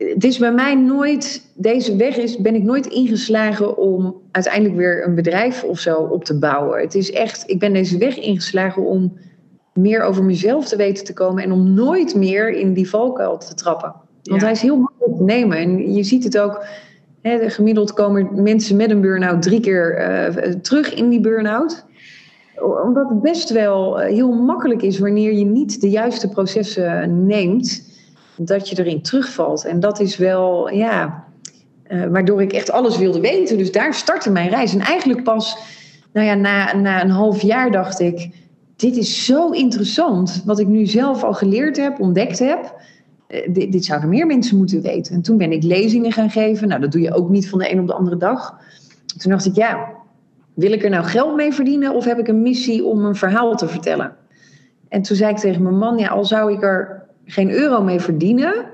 [0.09, 5.07] het is bij mij nooit, deze weg is, ben ik nooit ingeslagen om uiteindelijk weer
[5.07, 6.79] een bedrijf of zo op te bouwen.
[6.79, 9.17] Het is echt, ik ben deze weg ingeslagen om
[9.73, 13.53] meer over mezelf te weten te komen en om nooit meer in die valkuil te
[13.53, 13.93] trappen.
[14.23, 15.57] Want hij is heel makkelijk te nemen.
[15.57, 16.65] En je ziet het ook,
[17.21, 21.85] hè, gemiddeld komen mensen met een burn-out drie keer uh, terug in die burn-out
[22.61, 27.90] omdat het best wel eh, heel makkelijk is wanneer je niet de juiste processen neemt,
[28.37, 29.65] dat je erin terugvalt.
[29.65, 31.23] En dat is wel, ja,
[31.87, 33.57] uh, waardoor ik echt alles wilde weten.
[33.57, 34.73] Dus daar startte mijn reis.
[34.73, 35.57] En eigenlijk pas,
[36.13, 38.29] nou ja, na, na een half jaar dacht ik,
[38.75, 40.41] dit is zo interessant.
[40.45, 42.81] Wat ik nu zelf al geleerd heb, ontdekt heb.
[43.27, 45.13] Uh, dit, dit, zouden meer mensen moeten weten.
[45.13, 46.67] En toen ben ik lezingen gaan geven.
[46.67, 48.59] Nou, dat doe je ook niet van de een op de andere dag.
[49.17, 49.89] Toen dacht ik, ja,
[50.53, 53.55] wil ik er nou geld mee verdienen of heb ik een missie om een verhaal
[53.55, 54.15] te vertellen?
[54.89, 57.99] En toen zei ik tegen mijn man, ja, al zou ik er geen euro mee
[57.99, 58.65] verdienen,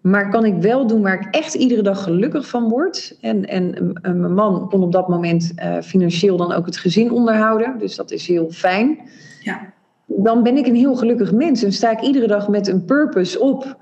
[0.00, 3.16] maar kan ik wel doen waar ik echt iedere dag gelukkig van word.
[3.20, 7.78] En, en mijn man kon op dat moment uh, financieel dan ook het gezin onderhouden,
[7.78, 8.98] dus dat is heel fijn.
[9.40, 9.72] Ja.
[10.06, 13.40] Dan ben ik een heel gelukkig mens en sta ik iedere dag met een purpose
[13.40, 13.76] op.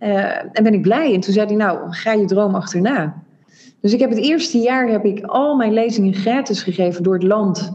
[0.00, 1.14] Uh, en ben ik blij.
[1.14, 3.22] En toen zei hij, nou, ga je droom achterna.
[3.80, 7.22] Dus ik heb het eerste jaar heb ik al mijn lezingen gratis gegeven door het
[7.22, 7.72] land.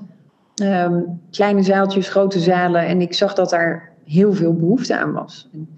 [0.55, 2.85] Ehm, kleine zaaltjes, grote zalen.
[2.85, 5.49] En ik zag dat daar heel veel behoefte aan was.
[5.53, 5.69] En,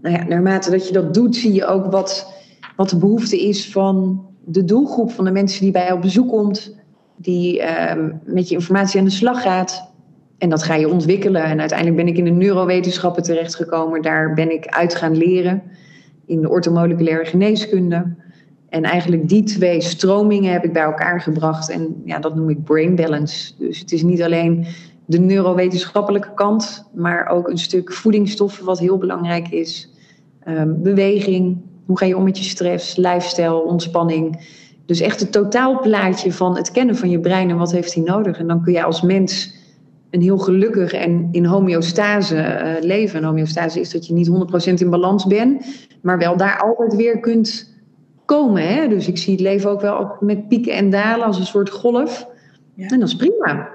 [0.00, 2.32] nou ja, naarmate dat je dat doet, zie je ook wat,
[2.76, 6.28] wat de behoefte is van de doelgroep van de mensen die bij jou op bezoek
[6.28, 6.76] komt.
[7.16, 9.92] Die ehm, met je informatie aan de slag gaat.
[10.38, 11.44] En dat ga je ontwikkelen.
[11.44, 14.02] En uiteindelijk ben ik in de neurowetenschappen terechtgekomen.
[14.02, 15.62] Daar ben ik uit gaan leren.
[16.26, 18.14] In de ortomoleculaire geneeskunde.
[18.68, 21.70] En eigenlijk die twee stromingen heb ik bij elkaar gebracht.
[21.70, 23.52] En ja, dat noem ik brain balance.
[23.58, 24.66] Dus het is niet alleen
[25.06, 29.88] de neurowetenschappelijke kant, maar ook een stuk voedingsstoffen, wat heel belangrijk is.
[30.40, 34.46] Ehm, beweging, hoe ga je om met je stress, lifestyle, ontspanning.
[34.86, 38.38] Dus echt het totaalplaatje van het kennen van je brein en wat heeft hij nodig.
[38.38, 39.54] En dan kun je als mens
[40.10, 43.18] een heel gelukkig en in homeostase uh, leven.
[43.18, 44.30] En homeostase is dat je niet
[44.70, 45.66] 100% in balans bent,
[46.02, 47.74] maar wel daar altijd weer kunt
[48.24, 48.68] komen.
[48.68, 48.88] Hè?
[48.88, 52.28] Dus ik zie het leven ook wel met pieken en dalen als een soort golf.
[52.74, 52.88] Ja.
[52.88, 53.68] En dat is prima.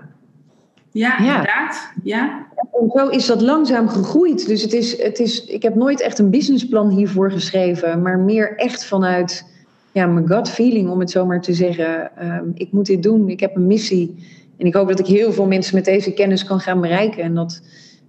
[0.91, 1.91] Ja, inderdaad.
[2.03, 2.47] Ja.
[2.71, 4.47] En zo is dat langzaam gegroeid.
[4.47, 8.57] Dus het is, het is, ik heb nooit echt een businessplan hiervoor geschreven, maar meer
[8.57, 9.45] echt vanuit
[9.91, 12.17] ja, mijn gut feeling, om het zo maar te zeggen.
[12.17, 14.27] Ehm, ik moet dit doen, ik heb een missie.
[14.57, 17.23] En ik hoop dat ik heel veel mensen met deze kennis kan gaan bereiken.
[17.23, 17.61] En dat,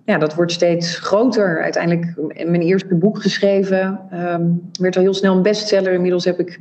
[0.05, 1.63] ja, dat wordt steeds groter.
[1.63, 4.01] Uiteindelijk mijn eerste boek geschreven.
[4.15, 5.93] Um, werd al heel snel een bestseller.
[5.93, 6.61] Inmiddels heb ik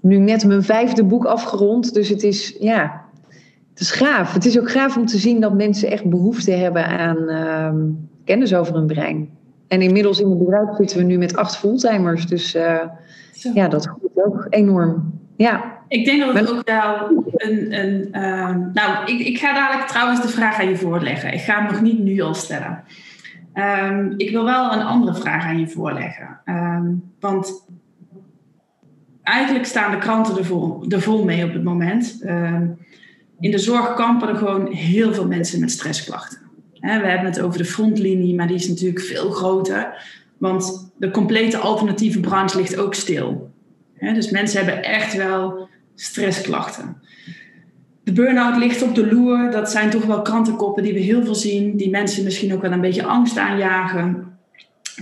[0.00, 1.94] nu net mijn vijfde boek afgerond.
[1.94, 3.07] Dus het is, ja,
[3.78, 4.32] het is gaaf.
[4.32, 8.54] Het is ook gaaf om te zien dat mensen echt behoefte hebben aan uh, kennis
[8.54, 9.28] over hun brein.
[9.68, 12.26] En inmiddels in het bedrijf zitten we nu met acht fulltimers.
[12.26, 12.80] Dus uh,
[13.54, 15.12] ja, dat groeit ook enorm.
[15.36, 15.76] Ja.
[15.88, 17.78] Ik denk dat het ook wel een.
[17.78, 21.32] een uh, nou, ik, ik ga dadelijk trouwens de vraag aan je voorleggen.
[21.32, 22.84] Ik ga hem nog niet nu al stellen.
[23.54, 26.40] Um, ik wil wel een andere vraag aan je voorleggen.
[26.44, 27.66] Um, want
[29.22, 32.22] eigenlijk staan de kranten er vol, er vol mee op het moment.
[32.26, 32.78] Um,
[33.40, 36.38] in de zorg kampen er gewoon heel veel mensen met stressklachten.
[36.80, 40.06] we hebben het over de frontlinie, maar die is natuurlijk veel groter.
[40.38, 43.50] Want de complete alternatieve branche ligt ook stil.
[43.98, 47.02] dus mensen hebben echt wel stressklachten.
[48.04, 49.50] De burn-out ligt op de loer.
[49.50, 51.76] Dat zijn toch wel krantenkoppen die we heel veel zien.
[51.76, 54.38] Die mensen misschien ook wel een beetje angst aanjagen.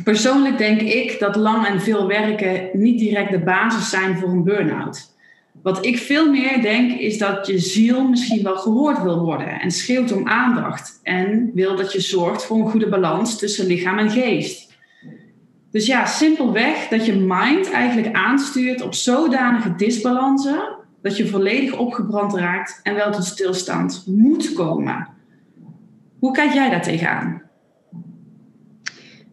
[0.05, 4.44] Persoonlijk denk ik dat lang en veel werken niet direct de basis zijn voor een
[4.44, 5.15] burn-out.
[5.62, 9.71] Wat ik veel meer denk is dat je ziel misschien wel gehoord wil worden en
[9.71, 14.11] schreeuwt om aandacht en wil dat je zorgt voor een goede balans tussen lichaam en
[14.11, 14.75] geest.
[15.71, 22.35] Dus ja, simpelweg dat je mind eigenlijk aanstuurt op zodanige disbalansen dat je volledig opgebrand
[22.35, 25.09] raakt en wel tot stilstand moet komen.
[26.19, 27.42] Hoe kijk jij daar tegenaan?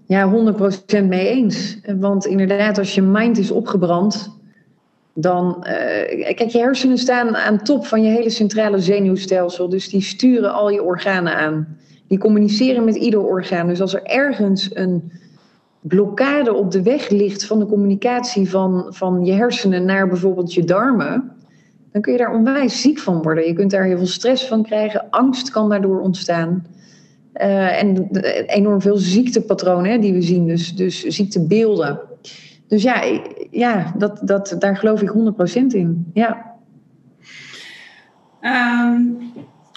[0.06, 0.54] Ja,
[0.96, 1.80] 100% mee eens.
[2.00, 4.40] Want inderdaad, als je mind is opgebrand,
[5.14, 5.58] dan.
[5.60, 9.70] Uh, kijk, je hersenen staan aan top van je hele centrale zenuwstelsel.
[9.70, 11.78] Dus die sturen al je organen aan.
[12.08, 13.68] Die communiceren met ieder orgaan.
[13.68, 15.12] Dus als er ergens een
[15.82, 20.64] blokkade op de weg ligt van de communicatie van, van je hersenen naar bijvoorbeeld je
[20.64, 21.32] darmen,
[21.92, 23.48] dan kun je daar onwijs ziek van worden.
[23.48, 26.66] Je kunt daar heel veel stress van krijgen, angst kan daardoor ontstaan.
[27.36, 28.10] Uh, en
[28.48, 32.00] enorm veel ziektepatronen die we zien, dus, dus ziektebeelden.
[32.74, 33.20] Dus ja,
[33.52, 35.14] ja dat, dat, daar geloof ik
[35.62, 36.12] 100% in.
[36.14, 36.56] Ja.
[38.42, 39.18] Um,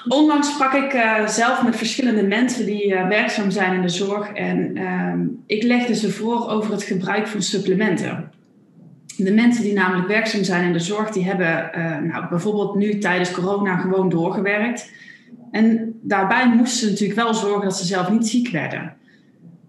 [0.09, 4.33] onlangs sprak ik uh, zelf met verschillende mensen die uh, werkzaam zijn in de zorg.
[4.33, 8.31] En um, ik legde ze voor over het gebruik van supplementen.
[9.17, 12.99] De mensen die namelijk werkzaam zijn in de zorg, die hebben uh, nou, bijvoorbeeld nu
[12.99, 14.91] tijdens corona gewoon doorgewerkt.
[15.51, 18.97] En daarbij moesten ze natuurlijk wel zorgen dat ze zelf niet ziek werden.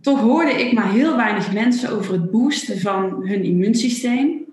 [0.08, 4.46] Toch hoorde ik maar heel weinig mensen over het boosten van hun immuunsysteem.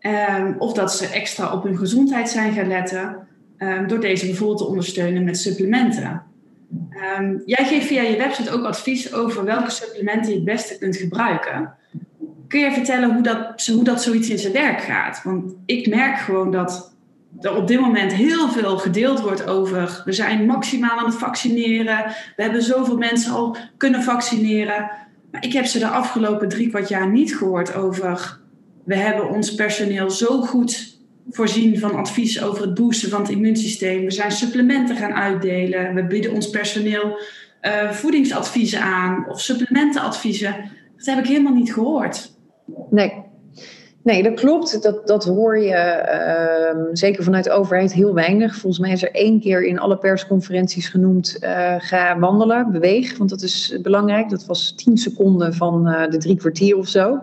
[0.00, 3.16] Um, of dat ze extra op hun gezondheid zijn gaan letten.
[3.58, 6.22] Um, door deze bijvoorbeeld te ondersteunen met supplementen.
[7.18, 10.96] Um, jij geeft via je website ook advies over welke supplementen je het beste kunt
[10.96, 11.74] gebruiken.
[12.48, 15.22] Kun je vertellen hoe dat, hoe dat zoiets in zijn werk gaat?
[15.24, 16.91] Want ik merk gewoon dat
[17.40, 20.02] er op dit moment heel veel gedeeld wordt over.
[20.04, 22.04] We zijn maximaal aan het vaccineren.
[22.36, 24.90] We hebben zoveel mensen al kunnen vaccineren.
[25.30, 28.38] Maar ik heb ze de afgelopen drie kwart jaar niet gehoord over.
[28.84, 34.04] We hebben ons personeel zo goed voorzien van advies over het boosten van het immuunsysteem.
[34.04, 35.94] We zijn supplementen gaan uitdelen.
[35.94, 37.18] We bieden ons personeel
[37.62, 40.70] uh, voedingsadviezen aan of supplementenadviezen.
[40.96, 42.32] Dat heb ik helemaal niet gehoord.
[42.90, 43.12] Nee,
[44.02, 44.82] Nee, dat klopt.
[44.82, 46.02] Dat, dat hoor je
[46.76, 48.56] uh, zeker vanuit de overheid heel weinig.
[48.56, 53.18] Volgens mij is er één keer in alle persconferenties genoemd: uh, ga wandelen, beweeg.
[53.18, 54.30] Want dat is belangrijk.
[54.30, 57.18] Dat was tien seconden van uh, de drie kwartier of zo.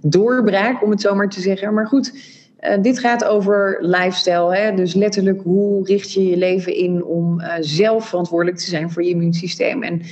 [0.00, 1.74] Doorbraak, om het zo maar te zeggen.
[1.74, 2.14] Maar goed,
[2.56, 4.56] eh, dit gaat over lifestyle.
[4.56, 4.74] Hè?
[4.74, 9.10] Dus letterlijk, hoe richt je je leven in om zelf verantwoordelijk te zijn voor je
[9.10, 9.82] immuunsysteem?
[9.82, 10.02] En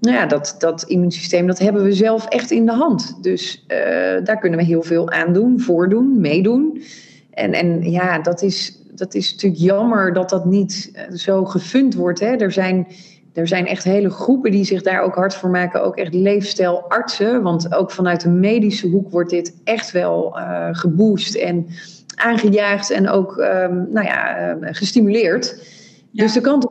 [0.00, 3.22] nou ja, dat, dat immuunsysteem, dat hebben we zelf echt in de hand.
[3.22, 3.78] Dus uh,
[4.24, 6.82] daar kunnen we heel veel aan doen, voordoen, meedoen.
[7.30, 11.94] En, en ja, dat is, dat is natuurlijk jammer dat dat niet eh, zo gefund
[11.94, 12.20] wordt.
[12.20, 12.36] Hè.
[12.36, 12.86] Er, zijn,
[13.32, 15.82] er zijn echt hele groepen die zich daar ook hard voor maken.
[15.82, 17.42] Ook echt leefstijlartsen.
[17.42, 21.66] Want ook vanuit de medische hoek wordt dit echt wel uh, geboost en
[22.14, 25.74] aangejaagd en ook um, nou ja, uh, gestimuleerd.
[26.16, 26.70] Dus de kranten,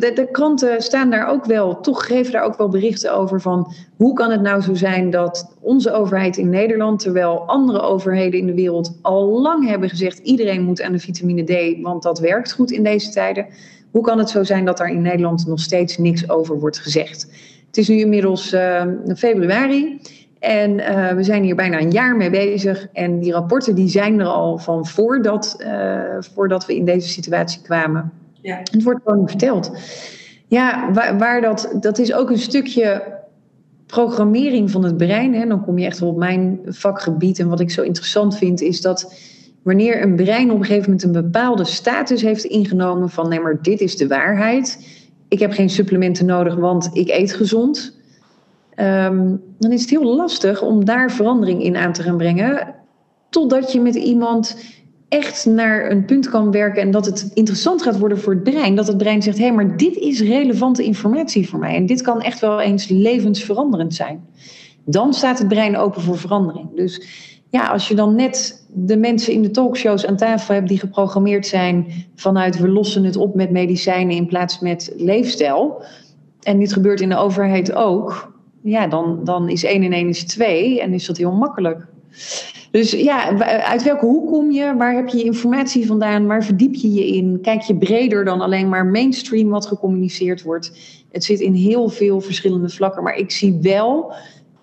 [0.00, 4.12] de, kranten staan daar ook wel, toch geven daar ook wel berichten over van hoe
[4.12, 8.54] kan het nou zo zijn dat onze overheid in Nederland, terwijl andere overheden in de
[8.54, 12.70] wereld al lang hebben gezegd iedereen moet aan de vitamine D, want dat werkt goed
[12.70, 13.46] in deze tijden.
[13.90, 17.26] Hoe kan het zo zijn dat daar in Nederland nog steeds niks over wordt gezegd?
[17.66, 18.82] Het is nu inmiddels uh,
[19.16, 20.00] februari
[20.38, 22.88] en uh, we zijn hier bijna een jaar mee bezig.
[22.92, 27.62] En die rapporten die zijn er al van voordat, uh, voordat we in deze situatie
[27.62, 28.12] kwamen.
[28.48, 28.58] Ja.
[28.70, 29.70] Het wordt gewoon verteld.
[30.46, 33.16] Ja, waar, waar, dat, dat is ook een stukje
[33.86, 35.34] programmering van het brein.
[35.34, 35.46] Hè.
[35.46, 37.38] Dan kom je echt op mijn vakgebied.
[37.38, 39.14] En wat ik zo interessant vind, is dat
[39.62, 43.62] wanneer een brein op een gegeven moment een bepaalde status heeft ingenomen van nee, maar
[43.62, 44.86] dit is de waarheid.
[45.28, 47.96] Ik heb geen supplementen nodig, want ik eet gezond.
[48.74, 52.74] ehm, dan is het heel lastig om daar verandering in aan te gaan brengen.
[53.30, 54.56] Totdat je met iemand
[55.08, 58.74] echt naar een punt kan werken en dat het interessant gaat worden voor het brein.
[58.74, 62.02] Dat het brein zegt: hé, hey, maar dit is relevante informatie voor mij en dit
[62.02, 64.26] kan echt wel eens levensveranderend zijn.
[64.84, 66.68] Dan staat het brein open voor verandering.
[66.74, 67.02] Dus
[67.50, 71.46] ja, als je dan net de mensen in de talkshows aan tafel hebt die geprogrammeerd
[71.46, 75.82] zijn vanuit we lossen het op met medicijnen in plaats met leefstijl.
[76.42, 78.32] En dit gebeurt in de overheid ook.
[78.62, 81.86] Ja, dan, dan is 1 en 1 is 2 en is dat heel makkelijk.
[82.70, 84.74] Dus ja, uit welke hoek kom je?
[84.76, 86.26] Waar heb je informatie vandaan?
[86.26, 87.38] Waar verdiep je je in?
[87.42, 90.72] Kijk je breder dan alleen maar mainstream wat gecommuniceerd wordt?
[91.12, 93.02] Het zit in heel veel verschillende vlakken.
[93.02, 94.12] Maar ik zie wel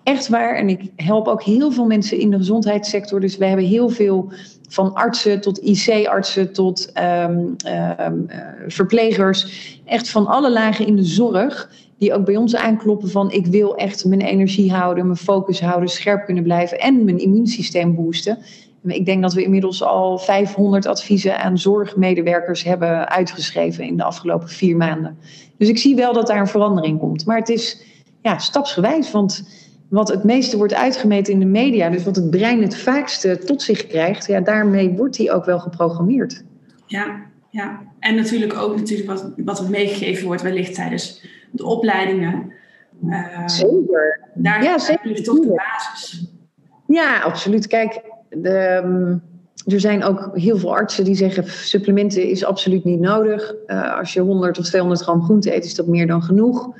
[0.02, 3.20] echt waar, en ik help ook heel veel mensen in de gezondheidssector.
[3.20, 4.32] Dus we hebben heel veel
[4.68, 7.56] van artsen tot IC-artsen tot um,
[8.00, 8.26] um,
[8.66, 9.80] verplegers.
[9.84, 13.76] Echt van alle lagen in de zorg die ook bij ons aankloppen van ik wil
[13.76, 18.38] echt mijn energie houden, mijn focus houden, scherp kunnen blijven en mijn immuunsysteem boosten.
[18.86, 24.48] Ik denk dat we inmiddels al 500 adviezen aan zorgmedewerkers hebben uitgeschreven in de afgelopen
[24.48, 25.18] vier maanden.
[25.58, 27.26] Dus ik zie wel dat daar een verandering komt.
[27.26, 27.82] Maar het is
[28.22, 29.48] ja, stapsgewijs, want
[29.88, 33.62] wat het meeste wordt uitgemeten in de media, dus wat het brein het vaakste tot
[33.62, 36.44] zich krijgt, ja, daarmee wordt hij ook wel geprogrammeerd.
[36.86, 37.80] Ja, ja.
[37.98, 42.52] en natuurlijk ook natuurlijk wat, wat meegegeven wordt wellicht tijdens de opleidingen.
[43.04, 44.20] Uh, zeker.
[44.34, 45.10] Daar, ja, zeker.
[45.10, 46.30] is toch de basis.
[46.86, 47.66] Ja, absoluut.
[47.66, 49.16] Kijk, de, ehm,
[49.66, 53.54] er zijn ook heel veel artsen die zeggen supplementen is absoluut niet nodig.
[53.66, 56.70] Uh, als je 100 of 200 gram groente eet, is dat meer dan genoeg.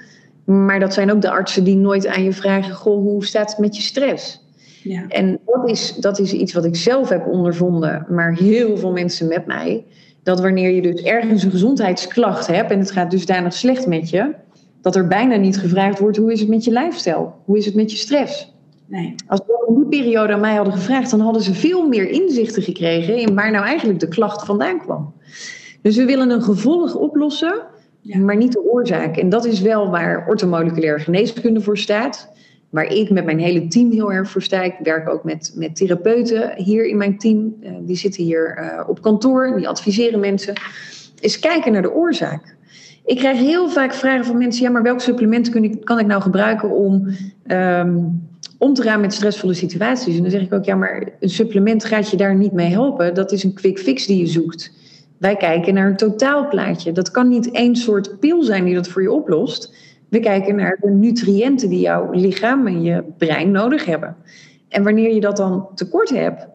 [0.44, 3.58] Maar dat zijn ook de artsen die nooit aan je vragen: Goh, hoe staat het
[3.58, 4.44] met je stress?
[4.82, 5.04] Ja.
[5.08, 9.28] En dat is, dat is iets wat ik zelf heb ondervonden, maar heel veel mensen
[9.28, 9.84] met mij.
[10.22, 14.34] Dat wanneer je dus ergens een gezondheidsklacht hebt en het gaat dusdanig slecht met je,
[14.86, 17.34] dat er bijna niet gevraagd wordt: hoe is het met je lijfstijl?
[17.44, 18.54] Hoe is het met je stress?
[18.86, 19.14] Nee.
[19.26, 22.62] Als ze in die periode aan mij hadden gevraagd, dan hadden ze veel meer inzichten
[22.62, 25.12] gekregen in waar nou eigenlijk de klacht vandaan kwam.
[25.82, 27.62] Dus we willen een gevolg oplossen
[28.02, 29.16] maar niet de oorzaak.
[29.16, 32.28] En dat is wel waar ortomoleculaire geneeskunde voor staat.
[32.70, 34.62] Waar ik met mijn hele team heel erg voor sta.
[34.62, 37.56] Ik werk ook met, met therapeuten hier in mijn team.
[37.62, 40.54] Uh, die zitten hier uh, op kantoor, die adviseren mensen.
[41.20, 42.56] Is kijken naar de oorzaak.
[43.06, 46.06] Ik krijg heel vaak vragen van mensen: ja, maar welk supplement kan ik, kan ik
[46.06, 47.08] nou gebruiken om
[47.46, 50.16] um, om te gaan met stressvolle situaties?
[50.16, 53.14] En dan zeg ik ook: ja, maar een supplement gaat je daar niet mee helpen.
[53.14, 54.72] Dat is een quick fix die je zoekt.
[55.18, 56.92] Wij kijken naar een totaalplaatje.
[56.92, 59.74] Dat kan niet één soort pil zijn die dat voor je oplost.
[60.08, 64.16] We kijken naar de nutriënten die jouw lichaam en je brein nodig hebben.
[64.68, 66.46] En wanneer je dat dan tekort hebt,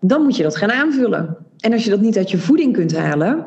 [0.00, 1.36] dan moet je dat gaan aanvullen.
[1.60, 3.46] En als je dat niet uit je voeding kunt halen,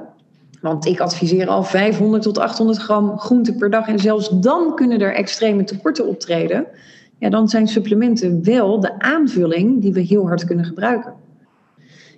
[0.61, 5.01] want ik adviseer al 500 tot 800 gram groente per dag en zelfs dan kunnen
[5.01, 6.65] er extreme tekorten optreden.
[7.19, 11.13] Ja, dan zijn supplementen wel de aanvulling die we heel hard kunnen gebruiken.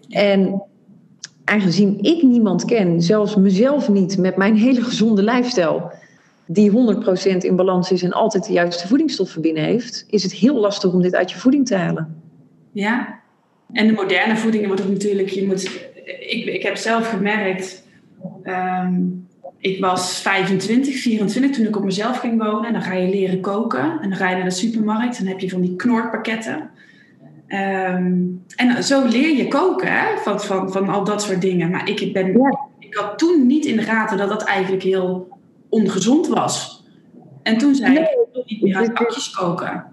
[0.10, 0.64] En
[1.44, 5.92] aangezien ik niemand ken, zelfs mezelf niet, met mijn hele gezonde lijfstijl,
[6.46, 10.56] die 100% in balans is en altijd de juiste voedingsstoffen binnen heeft, is het heel
[10.56, 12.22] lastig om dit uit je voeding te halen.
[12.72, 13.20] Ja,
[13.72, 15.64] en de moderne voeding wordt ook natuurlijk, je moet,
[16.20, 17.84] ik, ik heb zelf gemerkt,
[18.44, 19.00] ehm,
[19.58, 22.66] ik was 25, 24 toen ik op mezelf ging wonen.
[22.66, 24.00] En dan ga je leren koken.
[24.02, 25.18] En dan ga je naar de supermarkt.
[25.18, 26.70] En dan heb je van die knorpakketten.
[27.48, 30.18] Um, en zo leer je koken, hè?
[30.18, 31.70] Van, van, van al dat soort dingen.
[31.70, 32.28] Maar ik, ben,
[32.80, 36.86] ik had toen niet in de gaten dat dat eigenlijk heel ongezond was.
[37.44, 39.86] En toen zei ik, ik wil niet meer uit pakjes koken.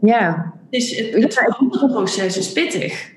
[0.00, 0.54] Ja.
[0.70, 3.12] Dus het, het proces is pittig.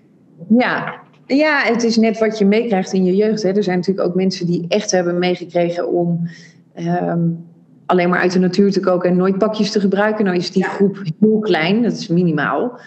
[0.50, 1.03] Ja.
[1.26, 3.44] Ja, het is net wat je meekrijgt in je jeugd.
[3.44, 3.52] Hè.
[3.52, 6.30] Er zijn natuurlijk ook mensen die echt hebben meegekregen om...
[6.76, 7.52] Um,
[7.86, 10.26] alleen maar uit de natuur te koken en nooit pakjes te gebruiken.
[10.26, 12.80] Nou is die groep heel klein, dat is minimaal.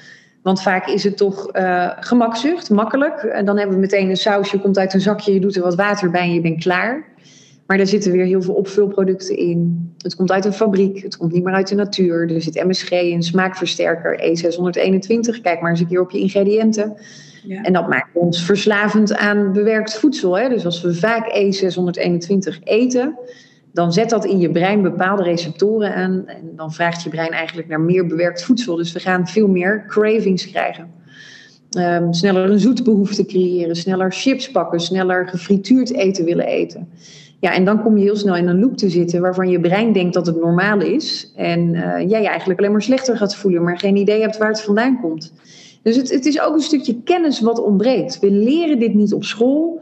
[0.42, 3.22] Want vaak is het toch uh, gemakzucht, makkelijk.
[3.22, 5.74] En dan hebben we meteen een sausje, komt uit een zakje, je doet er wat
[5.74, 7.14] water bij en je bent klaar.
[7.66, 9.92] Maar er zitten weer heel veel opvulproducten in.
[9.98, 12.30] Het komt uit een fabriek, het komt niet meer uit de natuur.
[12.30, 15.40] Er zit MSG in, smaakversterker, E621.
[15.42, 16.96] Kijk maar eens een keer op je ingrediënten.
[17.48, 20.38] En dat maakt ons verslavend aan bewerkt voedsel.
[20.38, 20.48] Hè?
[20.48, 23.18] Dus als we vaak E621 eten,
[23.72, 26.26] dan zet dat in je brein bepaalde receptoren aan.
[26.26, 28.76] En dan vraagt je brein eigenlijk naar meer bewerkt voedsel.
[28.76, 30.94] Dus we gaan veel meer cravings krijgen.
[31.78, 36.88] Um, sneller een zoetbehoefte creëren, sneller chips pakken, sneller gefrituurd eten willen eten.
[37.40, 39.92] Ja, en dan kom je heel snel in een loop te zitten waarvan je brein
[39.92, 41.32] denkt dat het normaal is.
[41.34, 44.48] En uh, jij je eigenlijk alleen maar slechter gaat voelen, maar geen idee hebt waar
[44.48, 45.32] het vandaan komt.
[45.86, 48.18] Dus het, het is ook een stukje kennis wat ontbreekt.
[48.18, 49.80] We leren dit niet op school.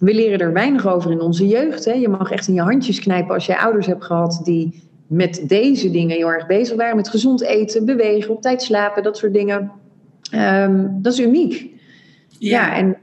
[0.00, 1.84] We leren er weinig over in onze jeugd.
[1.84, 1.92] Hè.
[1.92, 5.90] Je mag echt in je handjes knijpen als je ouders hebt gehad die met deze
[5.90, 6.96] dingen heel erg bezig waren.
[6.96, 9.70] Met gezond eten, bewegen, op tijd slapen, dat soort dingen.
[10.30, 11.70] Ehm, dat is uniek.
[12.38, 12.96] Ja, en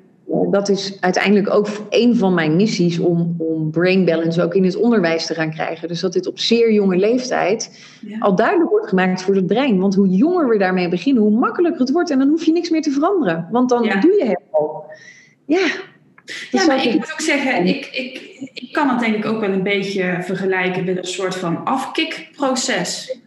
[0.54, 4.76] dat is uiteindelijk ook een van mijn missies om, om brain balance ook in het
[4.76, 5.88] onderwijs te gaan krijgen.
[5.88, 7.84] Dus dat dit op zeer jonge leeftijd
[8.20, 9.80] al duidelijk wordt gemaakt voor het brein.
[9.80, 12.10] Want hoe jonger we daarmee beginnen, hoe makkelijker het wordt.
[12.10, 13.48] En dan hoef je niks meer te veranderen.
[13.52, 14.86] Want dan doe je het al.
[15.46, 15.68] Ja.
[16.52, 19.50] Ja, maar ik moet ook zeggen, ik, ik, ik kan het denk ik ook wel
[19.50, 23.18] een beetje vergelijken met een soort van afkikproces.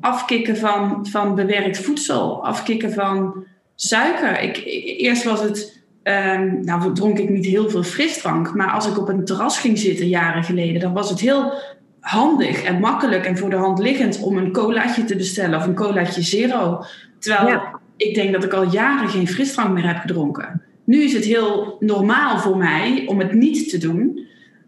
[0.00, 3.44] Afkicken van, van bewerkt voedsel, afkicken van
[3.74, 4.40] suiker.
[4.40, 4.62] Ik,
[5.00, 5.77] eerst was het
[6.08, 8.54] Um, nou, dronk ik niet heel veel frisdrank.
[8.54, 11.52] Maar als ik op een terras ging zitten jaren geleden, dan was het heel
[12.00, 15.74] handig en makkelijk en voor de hand liggend om een colaatje te bestellen of een
[15.74, 16.84] colaatje zero.
[17.18, 17.60] Terwijl
[17.96, 20.62] ik denk dat ik al jaren geen frisdrank meer heb gedronken.
[20.84, 24.26] Nu is het heel normaal voor mij om het niet te doen.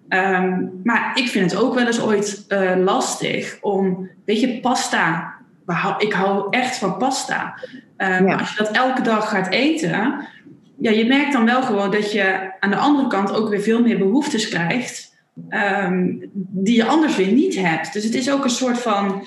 [0.09, 5.35] Ehm, maar ik vind het ook wel eens ooit uh, lastig om, weet je, pasta.
[5.99, 7.59] Ik hou echt van pasta.
[7.97, 10.29] Um, Als je dat elke dag gaat eten,
[10.81, 13.83] ja, je merkt dan wel gewoon dat je aan de andere kant ook weer veel
[13.83, 15.15] meer behoeftes krijgt.
[15.49, 17.93] Ehm, die je anders weer niet hebt.
[17.93, 19.25] Dus het is ook een soort van.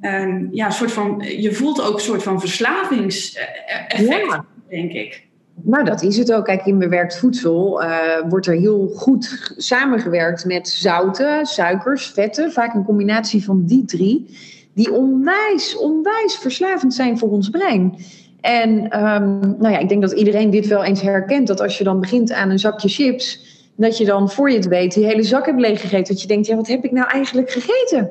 [0.00, 5.26] Um, ja, soort van je voelt ook een soort van verslavingseffect, denk ik.
[5.62, 6.44] Nou, dat is het ook.
[6.44, 7.98] Kijk, in bewerkt voedsel uh,
[8.28, 12.52] wordt er heel goed samengewerkt met zouten, suikers, vetten.
[12.52, 14.36] Vaak een combinatie van die drie.
[14.74, 17.98] Die onwijs, onwijs verslavend zijn voor ons brein.
[18.46, 21.46] En ehm, nou ja, ik denk dat iedereen dit wel eens herkent.
[21.46, 23.40] Dat als je dan begint aan een zakje chips,
[23.76, 26.12] dat je dan voor je het weet die hele zak hebt leeggegeten.
[26.14, 28.10] Dat je denkt, ja, wat heb ik nou eigenlijk gegeten?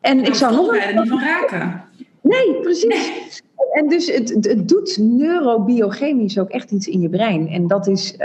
[0.00, 1.84] En ik zou nog er niet van raken.
[2.22, 3.42] Nee, precies.
[3.72, 7.48] En dus het, het, doet neurobiogemisch ook echt iets in je brein.
[7.48, 8.18] En dat is uh,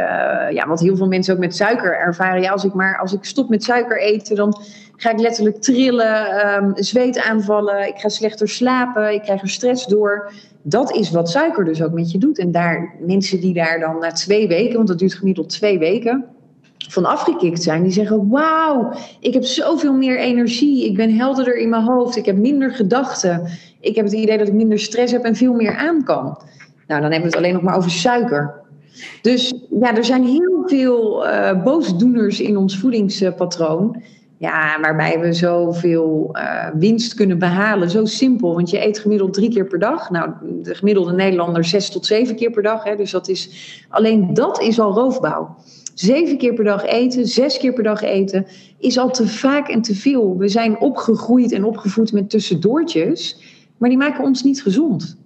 [0.52, 2.41] ja, wat heel veel mensen ook met suiker ervaren.
[2.41, 4.62] Ja, als ik maar als ik stop met suiker eten, dan
[5.02, 9.86] ga ik letterlijk trillen, um, zweet aanvallen, ik ga slechter slapen, ik krijg er stress
[9.86, 10.32] door
[10.62, 12.39] dat is wat suiker dus ook met je doet.
[12.39, 16.26] En daar, mensen die daar dan na twee weken, want dat duurt gemiddeld twee weken,
[16.89, 21.70] van afgekikt zijn, die zeggen: Wauw, ik heb zoveel meer energie, ik ben helderder in
[21.70, 23.47] mijn hoofd, ik heb minder gedachten,
[23.80, 26.41] ik heb het idee dat ik minder stress heb en veel meer aan kan.
[26.88, 28.60] Nou, dan hebben we het alleen nog maar over suiker.
[29.22, 34.04] Dus ja, er zijn heel veel uh, boosdoeners in ons voedingspatroon.
[34.42, 37.89] Ja, waarbij we zoveel uh, winst kunnen behalen.
[37.89, 40.10] Zo simpel, want je eet gemiddeld drie keer per dag.
[40.10, 40.32] Nou,
[40.62, 42.84] de gemiddelde Nederlander zes tot zeven keer per dag.
[42.84, 43.50] Hè, dus dat is,
[43.89, 45.56] alleen dat is al roofbouw.
[45.94, 48.46] Zeven keer per dag eten, zes keer per dag eten,
[48.78, 50.38] is al te vaak en te veel.
[50.38, 53.42] We zijn opgegroeid en opgevoed met tussendoortjes,
[53.78, 55.18] maar die maken ons niet gezond.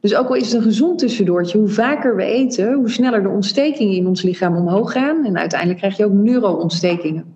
[0.00, 3.28] Dus ook al is het een gezond tussendoortje, hoe vaker we eten, hoe sneller de
[3.28, 5.24] ontstekingen in ons lichaam omhoog gaan.
[5.24, 7.31] En uiteindelijk krijg je ook neuroontstekingen.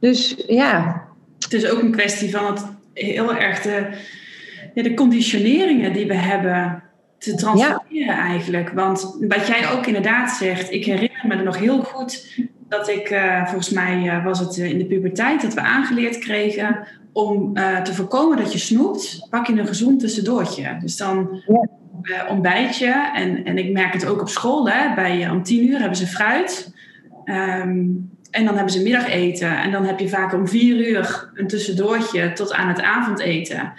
[0.00, 1.02] Dus ja.
[1.38, 3.88] Het is ook een kwestie van het heel erg de,
[4.74, 6.82] ja, de conditioneringen die we hebben
[7.18, 8.70] te transformeren eigenlijk.
[8.70, 12.38] Want wat jij ook inderdaad zegt, ik herinner me nog heel goed
[12.68, 16.86] dat ik, uh, volgens mij uh, was het in de puberteit, dat we aangeleerd kregen
[17.12, 20.76] om uh, te voorkomen dat je snoept, pak je een gezond tussendoortje.
[20.80, 21.42] Dus dan
[22.02, 22.26] ja.
[22.28, 25.78] ontbijt je, en, en ik merk het ook op school, hè, bij, om tien uur
[25.78, 26.74] hebben ze fruit.
[27.24, 29.62] Um, en dan hebben ze middageten.
[29.62, 33.72] En dan heb je vaak om vier uur een tussendoortje tot aan het avondeten.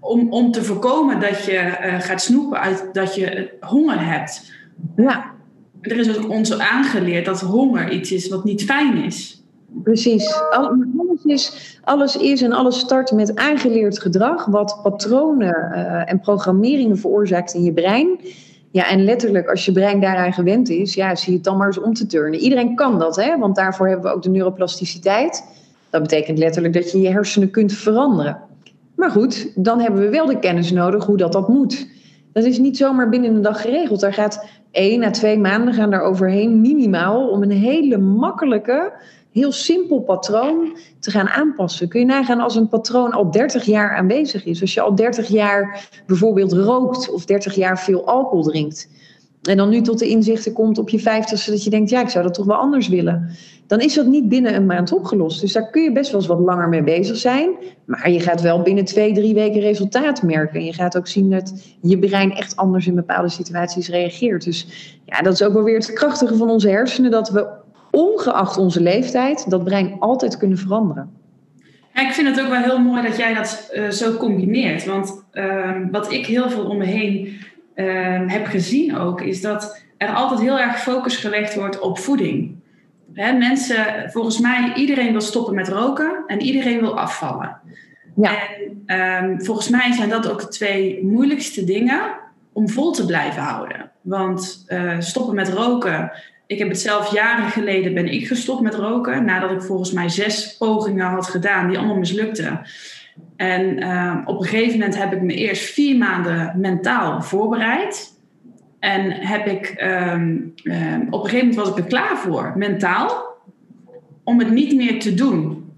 [0.00, 4.52] Om, om te voorkomen dat je uh, gaat snoepen uit dat je honger hebt.
[4.96, 5.24] Ja.
[5.80, 9.42] Er is ook ons aangeleerd dat honger iets is wat niet fijn is.
[9.82, 10.34] Precies.
[10.50, 16.98] Alles is, alles is en alles start met aangeleerd gedrag, wat patronen uh, en programmeringen
[16.98, 18.20] veroorzaakt in je brein.
[18.70, 21.66] Ja, en letterlijk, als je brein daaraan gewend is, ja, zie je het dan maar
[21.66, 22.40] eens om te turnen.
[22.40, 23.38] Iedereen kan dat, hè?
[23.38, 25.44] want daarvoor hebben we ook de neuroplasticiteit.
[25.90, 28.38] Dat betekent letterlijk dat je je hersenen kunt veranderen.
[28.96, 31.88] Maar goed, dan hebben we wel de kennis nodig hoe dat, dat moet.
[32.32, 34.00] Dat is niet zomaar binnen een dag geregeld.
[34.00, 38.92] Daar gaat één à twee maanden gaan daar overheen, minimaal, om een hele makkelijke
[39.38, 41.88] heel simpel patroon te gaan aanpassen.
[41.88, 44.60] Kun je nagaan als een patroon al 30 jaar aanwezig is.
[44.60, 48.88] Als je al 30 jaar bijvoorbeeld rookt of 30 jaar veel alcohol drinkt.
[49.42, 52.08] En dan nu tot de inzichten komt op je vijftigste dat je denkt, ja, ik
[52.08, 53.30] zou dat toch wel anders willen.
[53.66, 55.40] Dan is dat niet binnen een maand opgelost.
[55.40, 57.50] Dus daar kun je best wel eens wat langer mee bezig zijn.
[57.84, 60.60] Maar je gaat wel binnen twee, drie weken resultaat merken.
[60.60, 64.44] En je gaat ook zien dat je brein echt anders in bepaalde situaties reageert.
[64.44, 64.66] Dus
[65.04, 67.10] ja, dat is ook wel weer het krachtige van onze hersenen.
[67.10, 67.46] Dat we
[67.90, 71.10] ongeacht onze leeftijd, dat brein altijd kunnen veranderen.
[71.94, 74.84] Ja, ik vind het ook wel heel mooi dat jij dat uh, zo combineert.
[74.84, 77.36] Want uh, wat ik heel veel om me heen
[77.74, 82.56] uh, heb gezien ook, is dat er altijd heel erg focus gelegd wordt op voeding.
[83.14, 87.60] Hè, mensen, volgens mij, iedereen wil stoppen met roken en iedereen wil afvallen.
[88.16, 88.30] Ja.
[88.30, 92.00] En ehm, volgens mij zijn dat ook de twee moeilijkste dingen
[92.52, 93.90] om vol te blijven houden.
[94.00, 96.12] Want uh, stoppen met roken.
[96.48, 99.24] Ik heb het zelf jaren geleden ben ik gestopt met roken.
[99.24, 102.60] Nadat ik volgens mij zes pogingen had gedaan die allemaal mislukten.
[103.36, 108.12] En ehm, op een gegeven moment heb ik me eerst vier maanden mentaal voorbereid.
[108.78, 113.36] En heb ik, ehm, ehm, op een gegeven moment was ik er klaar voor, mentaal,
[114.24, 115.72] om het niet meer te doen.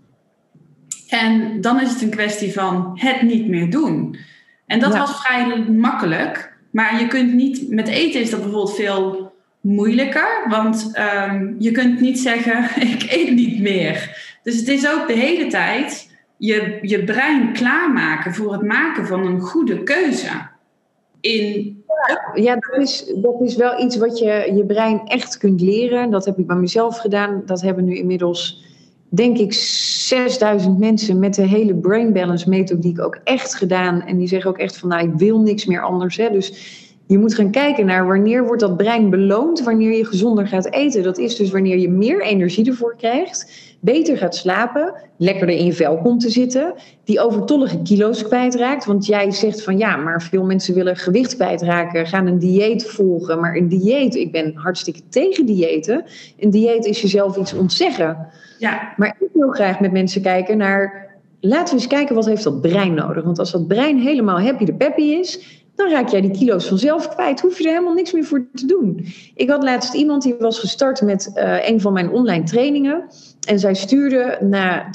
[1.09, 4.16] En dan is het een kwestie van het niet meer doen.
[4.66, 6.57] En dat was vrij makkelijk.
[6.71, 9.30] Maar je kunt niet, met eten is dat bijvoorbeeld veel
[9.61, 10.45] moeilijker.
[10.49, 10.91] Want
[11.59, 14.19] je kunt niet zeggen, ik eet niet meer.
[14.43, 19.27] Dus het is ook de hele tijd je, je brein klaarmaken voor het maken van
[19.27, 20.49] een goede keuze.
[21.21, 21.79] In
[22.35, 26.11] ja, dat is, dat is wel iets wat je je brein echt kunt leren.
[26.11, 27.43] Dat heb ik bij mezelf gedaan.
[27.47, 28.65] Dat hebben nu inmiddels,
[29.09, 34.03] denk ik, 6000 mensen met de hele brain balance methodiek ook echt gedaan.
[34.03, 36.17] En die zeggen ook echt van, nou, ik wil niks meer anders.
[36.17, 36.31] Hè.
[36.31, 36.53] Dus
[37.11, 41.03] je moet gaan kijken naar wanneer wordt dat brein beloond, wanneer je gezonder gaat eten.
[41.03, 45.73] Dat is dus wanneer je meer energie ervoor krijgt, beter gaat slapen, lekkerder in je
[45.73, 48.85] vel komt te zitten, die overtollige kilo's kwijtraakt.
[48.85, 53.41] Want jij zegt van ja, maar veel mensen willen gewicht kwijtraken, gaan een dieet volgen.
[53.41, 56.05] Maar een dieet, ik ben hartstikke tegen diëten.
[56.39, 58.27] Een dieet is jezelf iets ontzeggen.
[58.59, 58.93] Ja.
[58.97, 61.09] Maar ik wil graag met mensen kijken naar
[61.41, 63.25] laten we eens kijken wat heeft dat brein nodig.
[63.25, 67.09] Want als dat brein helemaal happy de peppy is, dan raak jij die kilo's vanzelf
[67.09, 67.41] kwijt.
[67.41, 69.07] Hoef je er helemaal niks meer voor te doen.
[69.35, 73.05] Ik had laatst iemand die was gestart met uh, een van mijn online trainingen.
[73.49, 74.91] En zij stuurde na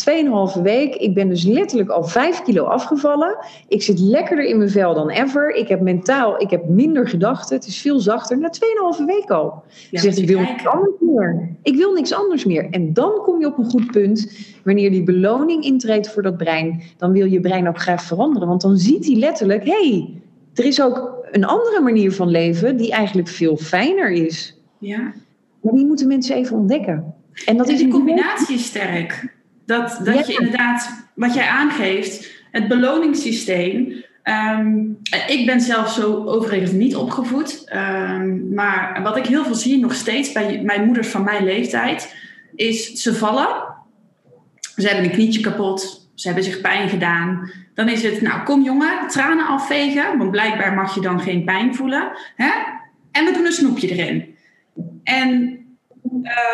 [0.56, 3.38] 2,5 week, ik ben dus letterlijk al 5 kilo afgevallen.
[3.68, 5.56] Ik zit lekkerder in mijn vel dan ever.
[5.56, 7.56] Ik heb mentaal, ik heb minder gedachten.
[7.56, 8.38] Het is veel zachter.
[8.38, 8.50] Na
[9.00, 9.64] 2,5 week al.
[9.92, 11.50] Ja, zegt, ik wil niks anders meer.
[11.64, 12.68] Ik wil niks anders meer.
[12.72, 14.32] En dan kom je op een goed punt.
[14.64, 18.48] Wanneer die beloning intreedt voor dat brein, dan wil je brein ook graag veranderen.
[18.48, 20.24] Want dan ziet hij letterlijk, hé, hey,
[20.56, 24.58] er is ook een andere manier van leven die eigenlijk veel fijner is.
[24.80, 25.14] Ja.
[25.62, 27.14] Maar die moeten mensen even ontdekken.
[27.46, 29.34] En, dat is die combinatie is sterk.
[29.66, 34.04] Dat, dat je inderdaad, wat jij aangeeft, het beloningssysteem.
[34.24, 34.78] Ehm,
[35.28, 37.72] ik ben zelf zo overigens niet opgevoed.
[37.76, 42.16] Um, maar wat ik heel veel zie nog steeds bij mijn moeders van mijn leeftijd,
[42.56, 43.48] is ze vallen.
[44.76, 46.05] Ze hebben een knietje kapot.
[46.16, 47.52] Ze hebben zich pijn gedaan.
[47.74, 51.76] Dan is het, nou kom jongen, tranen afvegen, want blijkbaar mag je dan geen pijn
[51.76, 52.12] voelen.
[52.36, 52.52] Hè?
[53.12, 54.36] En we doen een snoepje erin.
[55.04, 55.60] En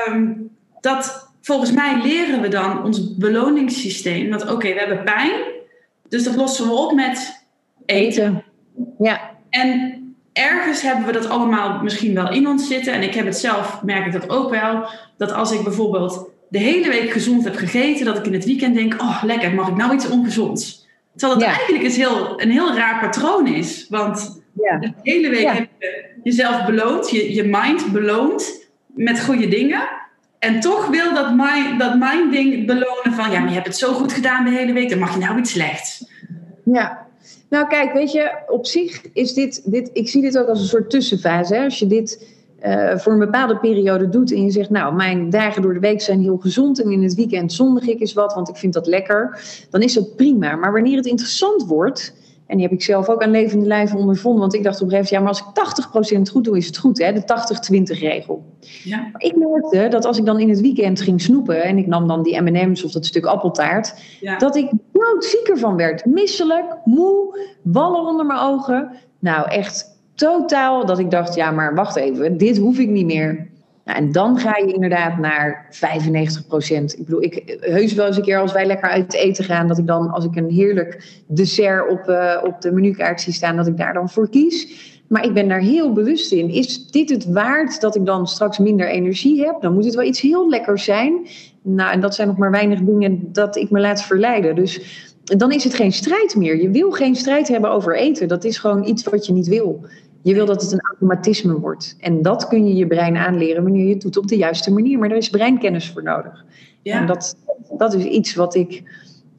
[0.07, 0.49] um,
[0.82, 5.32] dat, volgens mij leren we dan ons beloningssysteem, dat oké, we hebben pijn,
[6.09, 7.43] dus dat lossen we op met
[7.86, 8.43] eten.
[8.97, 9.32] Ja.
[9.49, 9.99] En
[10.34, 12.93] ergens hebben we dat allemaal misschien wel in ons zitten.
[12.93, 14.86] En ik heb het zelf, merk ik dat ook wel,
[15.18, 18.76] dat als ik bijvoorbeeld de hele week gezond heb gegeten, dat ik in het weekend
[18.76, 20.88] denk, oh lekker, mag ik nou iets ongezonds?
[21.16, 23.86] Terwijl het eigenlijk een heel, een heel raar patroon is.
[23.89, 29.82] Want de hele week heb je jezelf beloond, je, je mind beloond met goede dingen.
[30.39, 33.32] En toch wil dat mind, dat mind ding belonen van...
[33.32, 35.39] ja, maar je hebt het zo goed gedaan de hele week, dan mag je nou
[35.39, 36.06] iets slechts.
[36.66, 37.08] Ja,
[37.49, 39.72] nou kijk, weet je, op zich is dit...
[39.72, 41.56] dit ik zie dit ook als een soort tussenfase.
[41.56, 41.64] Hè?
[41.64, 42.28] Als je dit
[42.66, 46.01] uh, voor een bepaalde periode doet en je zegt, nou, mijn dagen door de week
[46.01, 48.88] zijn heel gezond en in het weekend zondig ik eens wat, want ik vind dat
[48.88, 49.39] lekker,
[49.70, 50.55] dan is dat prima.
[50.55, 52.14] Maar wanneer het interessant wordt,
[52.45, 54.89] en die heb ik zelf ook aan levende lijven ondervonden, want ik dacht op een
[54.89, 55.76] gegeven moment, ja, maar als
[56.07, 57.24] ik 80% goed doe, is het goed, hè, de
[57.95, 58.43] 80-20 regel.
[58.84, 58.97] Ja.
[58.97, 62.07] Maar ik merkte dat als ik dan in het weekend ging snoepen en ik nam
[62.07, 63.93] dan die M&M's of dat stuk appeltaart,
[64.38, 64.72] dat ik
[65.20, 66.05] zieker van werd.
[66.05, 68.91] Misselijk, moe, wallen onder mijn ogen.
[69.20, 73.49] Nou, echt totaal dat ik dacht, ja, maar wacht even, dit hoef ik niet meer.
[73.86, 76.97] Nou, en dan ga je inderdaad naar 95 procent.
[76.97, 79.78] Ik bedoel, ik heus wel eens een keer als wij lekker uit eten gaan, dat
[79.78, 83.68] ik dan, als ik een heerlijk dessert op, uh, op de menukaart zie staan, dat
[83.68, 84.89] ik daar dan voor kies.
[85.07, 86.49] Maar ik ben daar heel bewust in.
[86.49, 89.62] Is dit het waard dat ik dan straks minder energie heb?
[89.62, 91.28] Dan moet het wel iets heel lekkers zijn.
[91.62, 94.55] Nou, en dat zijn nog maar weinig dingen dat ik me laat verleiden.
[94.55, 94.82] Dus
[95.24, 96.61] dan is het geen strijd meer.
[96.61, 98.28] Je wil geen strijd hebben over eten.
[98.28, 99.86] Dat is gewoon iets wat je niet wil.
[100.22, 101.95] Je wil dat het een automatisme wordt.
[101.99, 104.99] En dat kun je je brein aanleren wanneer je het doet op de juiste manier.
[104.99, 106.45] Maar daar is breinkennis voor nodig.
[106.82, 106.99] Ja.
[106.99, 107.36] En dat,
[107.78, 108.84] dat is iets wat ik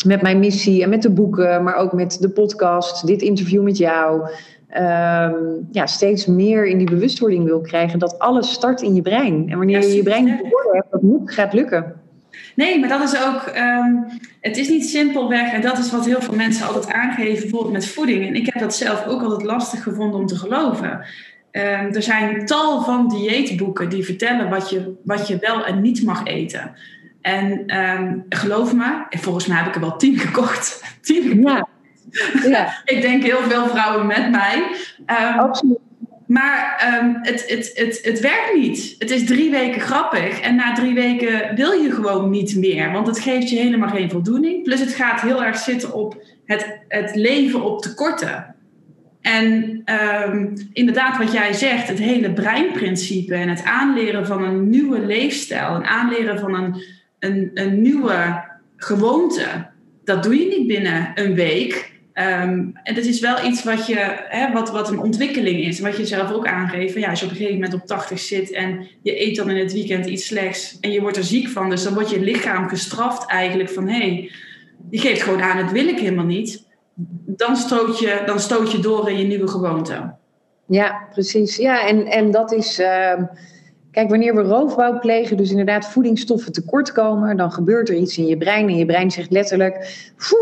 [0.05, 3.77] met mijn missie en met de boeken, maar ook met de podcast, dit interview met
[3.77, 4.29] jou,
[4.69, 5.35] ehm,
[5.71, 9.51] ja, steeds meer in die bewustwording wil krijgen dat alles start in je brein.
[9.51, 10.51] En wanneer je je brein hebt,
[10.91, 12.02] dat moet, gaat lukken.
[12.55, 13.95] Nee, maar dat is ook, ehm,
[14.41, 17.87] het is niet simpelweg, en dat is wat heel veel mensen altijd aangeven, bijvoorbeeld met
[17.87, 18.27] voeding.
[18.27, 20.91] En ik heb dat zelf ook altijd lastig gevonden om te geloven.
[21.53, 26.05] Um, er zijn tal van dieetboeken die vertellen wat je, wat je wel en niet
[26.05, 26.75] mag eten.
[27.21, 30.85] En ehm, geloof me, volgens mij heb ik er wel tien gekocht.
[31.01, 31.67] tien gekocht.
[32.43, 32.49] Ja.
[32.49, 32.81] ja.
[32.95, 34.63] ik denk heel veel vrouwen met mij.
[35.07, 35.79] Um, Absoluut.
[36.33, 38.95] Maar ehm, het, het, het, het werkt niet.
[38.99, 40.41] Het is drie weken grappig.
[40.41, 42.93] En na drie weken wil je gewoon niet meer.
[42.93, 44.63] Want het geeft je helemaal geen voldoening.
[44.63, 48.55] Plus het gaat heel erg zitten op het, het leven op tekorten.
[49.21, 49.83] En
[50.27, 55.75] um, inderdaad, wat jij zegt, het hele breinprincipe en het aanleren van een nieuwe leefstijl,
[55.75, 56.83] en aanleren van een,
[57.19, 58.45] een, een nieuwe
[58.77, 59.67] gewoonte,
[60.05, 61.92] dat doe je niet binnen een week.
[62.15, 65.81] Um, en dat is wel iets wat, je, hè, wat, wat een ontwikkeling is.
[65.81, 66.95] Wat je zelf ook aangeeft.
[66.95, 69.57] Ja, als je op een gegeven moment op 80 zit en je eet dan in
[69.57, 71.71] het weekend iets slechts en je wordt er ziek van.
[71.71, 74.31] Dus dan wordt je lichaam gestraft eigenlijk van hé, hey,
[74.91, 76.67] je geeft gewoon aan, het wil ik helemaal niet.
[77.27, 80.15] Dan stoot je, dan stoot je door in je nieuwe gewoonte.
[80.67, 81.57] Ja, precies.
[81.57, 82.81] Ja, en, en dat is.
[82.81, 83.23] Uh
[83.93, 88.27] Kijk, wanneer we roofbouw plegen, dus inderdaad voedingsstoffen tekort komen, dan gebeurt er iets in
[88.27, 88.69] je brein.
[88.69, 89.77] En je brein zegt letterlijk: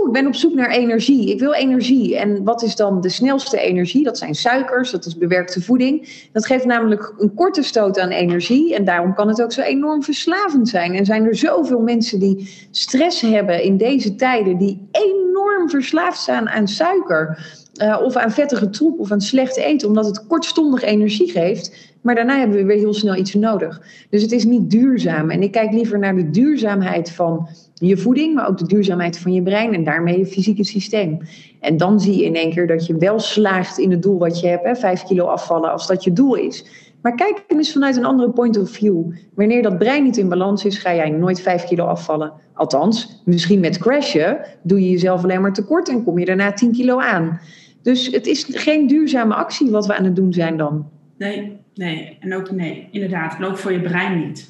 [0.07, 1.31] ik ben op zoek naar energie.
[1.31, 2.19] Ik wil energie.
[2.19, 4.05] En wat is dan de snelste energie?
[4.05, 6.29] Dat zijn suikers, dat is bewerkte voeding.
[6.33, 8.75] Dat geeft namelijk een korte stoot aan energie.
[8.75, 10.95] En daarom kan het ook zo enorm verslavend zijn.
[10.95, 16.49] En zijn er zoveel mensen die stress hebben in deze tijden, die enorm verslaafd zijn
[16.49, 17.39] aan suiker.
[17.83, 21.91] Uh, of aan vettige troep of aan slecht eten, omdat het kortstondig energie geeft.
[22.03, 23.83] Maar daarna hebben we weer heel snel iets nodig.
[24.11, 25.31] Dus het is niet duurzaam.
[25.31, 29.33] En ik kijk liever naar de duurzaamheid van je voeding, maar ook de duurzaamheid van
[29.33, 31.19] je brein en daarmee je fysieke systeem.
[31.61, 34.41] En dan zie je in één keer dat je wel slaagt in het doel wat
[34.41, 36.65] je hebt, hè, 5 kilo afvallen, als dat je doel is.
[37.03, 39.13] Maar kijk eens vanuit een andere point of view.
[39.35, 42.33] Wanneer dat brein niet in balans is, ga jij nooit 5 kilo afvallen.
[42.55, 46.73] Althans, misschien met crashen doe je jezelf alleen maar tekort en kom je daarna 10
[46.73, 47.41] kilo aan.
[47.83, 50.91] Dus het is geen duurzame actie wat we aan het doen zijn dan.
[51.19, 52.17] Nee, nee.
[52.21, 53.37] En ook nee, inderdaad.
[53.37, 54.49] En ook voor je brein niet.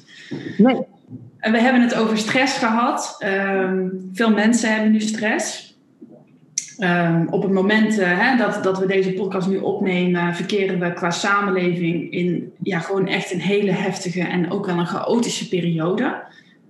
[0.57, 0.79] Nee.
[1.37, 3.15] En we hebben het over stress gehad.
[3.19, 5.69] Ehm, veel mensen hebben nu stress.
[6.79, 10.93] Um, op het moment uh, hè, dat, dat we deze podcast nu opnemen, verkeren we
[10.93, 16.23] qua samenleving in ja, gewoon echt een hele heftige en ook wel een chaotische periode.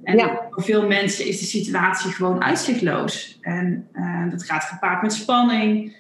[0.04, 0.48] En ja.
[0.50, 3.38] voor veel mensen is de situatie gewoon uitzichtloos.
[3.42, 5.96] En uh, dat gaat gepaard met spanning,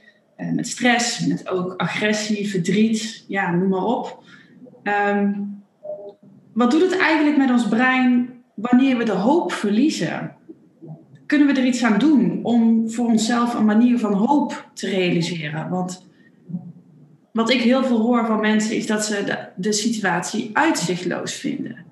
[0.54, 4.24] met stress, met ook agressie, verdriet, ja, noem maar op.
[4.84, 5.64] Um,
[6.54, 10.36] wat doet het eigenlijk met ons brein wanneer we de hoop verliezen?
[11.26, 15.70] Kunnen we er iets aan doen om voor onszelf een manier van hoop te realiseren?
[15.70, 16.10] Want
[17.32, 21.86] wat ik heel veel hoor van mensen is dat ze de, de situatie uitzichtloos vinden.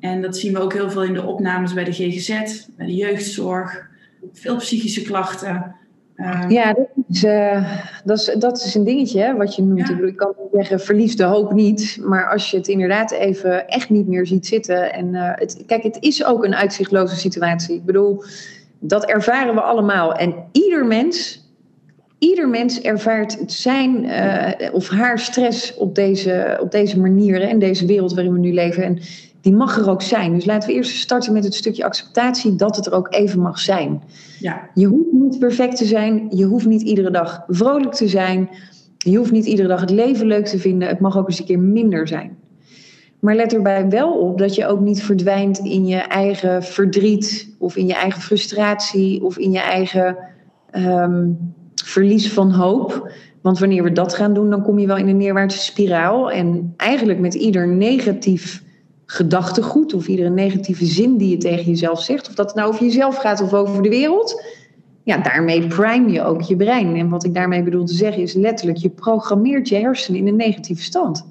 [0.00, 2.28] En dat zien we ook heel veel in de opnames bij de GGZ,
[2.76, 3.88] bij de jeugdzorg,
[4.32, 5.74] veel psychische klachten.
[6.16, 7.70] Ehm, ja, dat is, uh,
[8.04, 9.88] dat, is, dat is een dingetje hè, wat je noemt.
[9.88, 11.98] Ik, bedoel, ik kan zeggen, verlies de hoop niet.
[12.00, 14.92] Maar als je het inderdaad even echt niet meer ziet zitten.
[14.92, 17.74] En, uh, het, kijk, het is ook een uitzichtloze situatie.
[17.74, 18.24] Ik bedoel,
[18.78, 20.14] dat ervaren we allemaal.
[20.14, 21.48] En ieder mens,
[22.18, 27.40] ieder mens ervaart zijn uh, of haar stress op deze, op deze manier.
[27.40, 28.82] in deze wereld waarin we nu leven.
[28.82, 28.98] En
[29.44, 30.34] die mag er ook zijn.
[30.34, 33.58] Dus laten we eerst starten met het stukje acceptatie dat het er ook even mag
[33.58, 34.02] zijn.
[34.40, 34.68] Ja.
[34.74, 36.26] Je hoeft niet perfect te zijn.
[36.30, 38.48] Je hoeft niet iedere dag vrolijk te zijn.
[38.98, 40.88] Je hoeft niet iedere dag het leven leuk te vinden.
[40.88, 42.36] Het mag ook eens een keer minder zijn.
[43.20, 47.76] Maar let erbij wel op dat je ook niet verdwijnt in je eigen verdriet of
[47.76, 50.16] in je eigen frustratie of in je eigen
[50.72, 51.38] um,
[51.74, 53.12] verlies van hoop.
[53.40, 56.30] Want wanneer we dat gaan doen, dan kom je wel in een neerwaartse spiraal.
[56.30, 58.63] En eigenlijk met ieder negatief
[59.06, 63.16] gedachtegoed of iedere negatieve zin die je tegen jezelf zegt, of dat nou over jezelf
[63.16, 64.42] gaat of over de wereld,
[65.02, 66.96] ja, daarmee prime je ook je brein.
[66.96, 70.36] En wat ik daarmee bedoel te zeggen is letterlijk, je programmeert je hersenen in een
[70.36, 71.26] negatieve stand.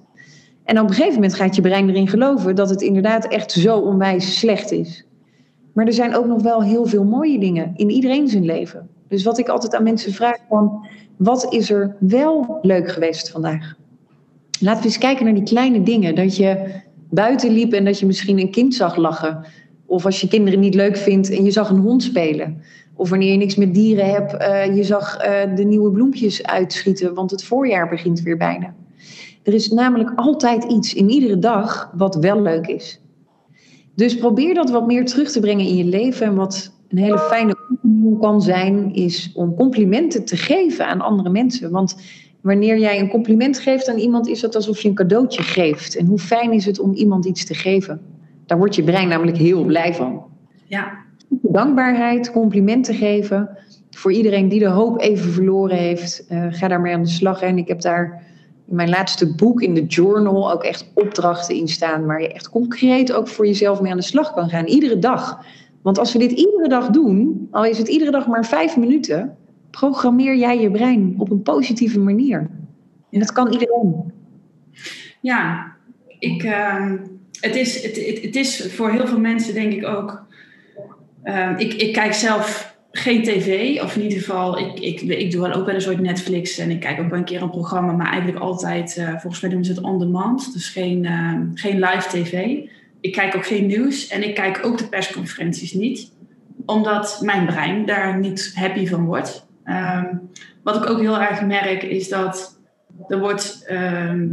[0.64, 3.78] En op een gegeven moment gaat je brein erin geloven dat het inderdaad echt zo
[3.78, 5.06] onwijs slecht is.
[5.74, 8.90] Maar er zijn ook nog wel heel veel mooie dingen in iedereen zijn leven.
[9.08, 13.76] Dus wat ik altijd aan mensen vraag van, wat is er wel leuk geweest vandaag?
[14.60, 16.16] Laten we eens kijken naar die kleine dingen.
[16.16, 16.82] Dat je
[17.14, 19.46] buiten liep en dat je misschien een kind zag lachen.
[19.86, 22.62] Of als je kinderen niet leuk vindt en je zag een hond spelen.
[22.96, 27.14] Of wanneer je niks met dieren hebt, uh, je zag uh, de nieuwe bloempjes uitschieten,
[27.14, 28.74] want het voorjaar begint weer bijna.
[29.44, 33.02] Er is namelijk altijd iets in iedere dag wat wel leuk is.
[33.96, 36.26] Dus probeer dat wat meer terug te brengen in je leven.
[36.26, 41.30] En wat een hele fijne oefening kan zijn, is om complimenten te geven aan andere
[41.30, 41.72] mensen.
[41.72, 41.96] Want
[42.44, 45.96] wanneer jij een compliment geeft aan iemand, is dat alsof je een cadeautje geeft.
[45.96, 48.02] En hoe fijn is het om iemand iets te geven?
[48.46, 50.24] Daar wordt je brein namelijk heel blij van.
[50.68, 50.92] Ja.
[51.30, 53.58] Dankbaarheid, complimenten geven.
[53.90, 57.42] Voor iedereen die de hoop even verloren heeft, uh, ga daarmee aan de slag.
[57.42, 58.24] En ik heb daar
[58.68, 62.50] in mijn laatste boek in de journal ook echt opdrachten in staan waar je echt
[62.50, 64.66] concreet ook voor jezelf mee aan de slag kan gaan.
[64.66, 65.46] Iedere dag.
[65.82, 69.38] Want als we dit iedere dag doen, al is het iedere dag maar vijf minuten,
[69.80, 72.50] programmeer jij je brein op een positieve manier.
[73.12, 74.12] En dat kan iedereen.
[75.22, 75.72] Ja,
[76.20, 76.98] ik, ehm,
[77.40, 80.26] het, is, het, het, het, is voor heel veel mensen denk ik ook.
[81.24, 85.42] Ehm, ik, ik kijk zelf geen tv, of in ieder geval, ik, ik, ik doe
[85.42, 87.92] wel ook wel een soort Netflix en ik kijk ook wel een keer een programma,
[87.92, 91.08] maar eigenlijk altijd, uh, volgens mij doen ze het on demand, dus geen,
[91.54, 92.58] geen live tv.
[93.02, 96.12] Ik kijk ook geen nieuws en ik kijk ook de persconferenties niet,
[96.66, 99.52] omdat mijn brein daar niet happy van wordt.
[99.66, 100.30] Um,
[100.64, 102.60] wat ik ook heel erg merk is dat
[103.08, 103.66] er wordt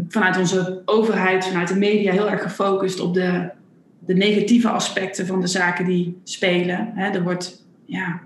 [0.08, 3.50] vanuit onze overheid, vanuit de media heel erg gefocust op de,
[3.98, 6.96] de negatieve aspecten van de zaken die spelen.
[6.96, 8.20] Er wordt, ja,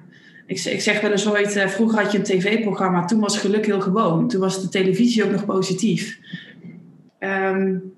[0.46, 3.66] ik, ik zeg wel eens ooit, uh, vroeger had je een tv-programma, toen was geluk
[3.66, 4.28] heel gewoon.
[4.28, 6.18] Toen was de televisie ook nog positief.
[7.18, 7.92] Um,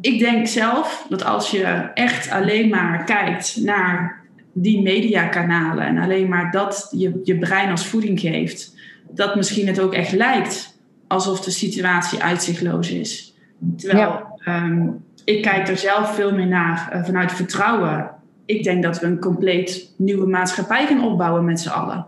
[0.00, 1.62] ik denk zelf dat als je
[1.94, 4.24] echt alleen maar kijkt naar
[4.58, 8.74] die mediakanalen en alleen maar dat je, je brein als voeding geeft,
[9.10, 13.34] dat misschien het ook echt lijkt alsof de situatie uitzichtloos is.
[13.76, 18.10] Terwijl um, ik kijk er zelf veel meer naar uh, vanuit vertrouwen
[18.46, 22.06] ik denk dat we een compleet nieuwe maatschappij gaan opbouwen met z'n allen.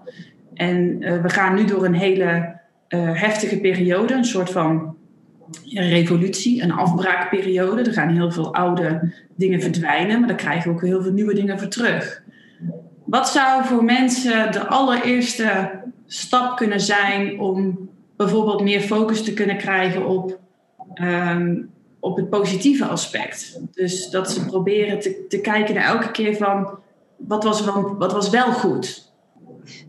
[0.54, 2.56] En uh, we gaan nu door een hele
[2.88, 4.96] uh, heftige periode, een soort van
[5.72, 7.82] revolutie, een afbraakperiode.
[7.82, 11.34] Er gaan heel veel oude dingen verdwijnen, maar daar krijgen we ook heel veel nieuwe
[11.34, 12.22] dingen voor terug.
[13.08, 15.70] Wat zou voor mensen de allereerste
[16.06, 20.38] stap kunnen zijn om bijvoorbeeld meer focus te kunnen krijgen op
[20.94, 23.60] um, op het positieve aspect.
[23.74, 26.78] Dus dat ze proberen te, te kijken naar elke keer van
[27.16, 27.64] wat was,
[27.98, 29.12] wat was wel goed.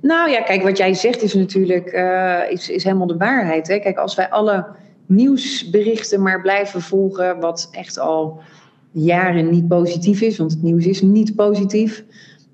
[0.01, 3.67] Nou ja, kijk, wat jij zegt is natuurlijk uh, is, is helemaal de waarheid.
[3.67, 3.79] Hè?
[3.79, 4.65] Kijk, als wij alle
[5.05, 8.41] nieuwsberichten maar blijven volgen, wat echt al
[8.91, 12.03] jaren niet positief is, want het nieuws is niet positief,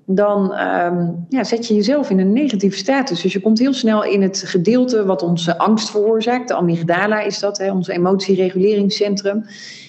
[0.06, 3.22] dan um, ja, zet je jezelf in een negatieve status.
[3.22, 6.48] Dus je komt heel snel in het gedeelte wat onze angst veroorzaakt.
[6.48, 9.44] De amygdala is dat, hè, ons emotiereguleringscentrum.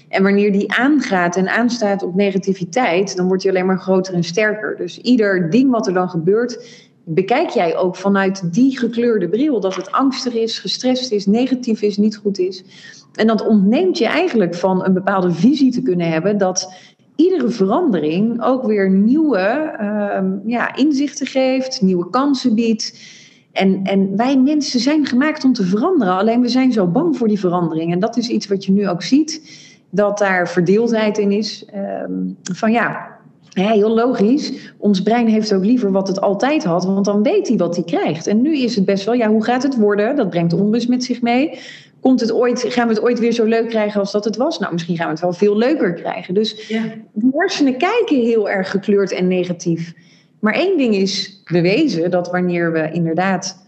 [0.09, 4.23] En wanneer die aangaat en aanstaat op negativiteit, dan wordt die alleen maar groter en
[4.23, 4.77] sterker.
[4.77, 9.59] Dus ieder ding wat er dan gebeurt, bekijk jij ook vanuit die gekleurde bril.
[9.59, 12.63] Dat het angstig is, gestrest is, negatief is, niet goed is.
[13.13, 16.73] En dat ontneemt je eigenlijk van een bepaalde visie te kunnen hebben dat
[17.17, 22.99] iedere verandering ook weer nieuwe uh, ja, inzichten geeft, nieuwe kansen biedt.
[23.51, 27.27] En, en wij mensen zijn gemaakt om te veranderen, alleen we zijn zo bang voor
[27.27, 27.91] die verandering.
[27.91, 29.41] En dat is iets wat je nu ook ziet,
[29.89, 31.69] dat daar verdeeldheid in is.
[32.07, 33.16] Um, van ja,
[33.65, 34.73] heel logisch.
[34.77, 37.85] Ons brein heeft ook liever wat het altijd had, want dan weet hij wat hij
[37.85, 38.27] krijgt.
[38.27, 40.15] En nu is het best wel, ja, hoe gaat het worden?
[40.15, 41.59] Dat brengt onrust met zich mee
[41.99, 44.59] komt het ooit, gaan we het ooit weer zo leuk krijgen als dat het was?
[44.59, 46.33] Nou, misschien gaan we het wel veel leuker krijgen.
[46.33, 46.83] Dus ja.
[47.13, 49.93] de hersenen kijken heel erg gekleurd en negatief.
[50.39, 53.66] Maar één ding is bewezen, dat wanneer we inderdaad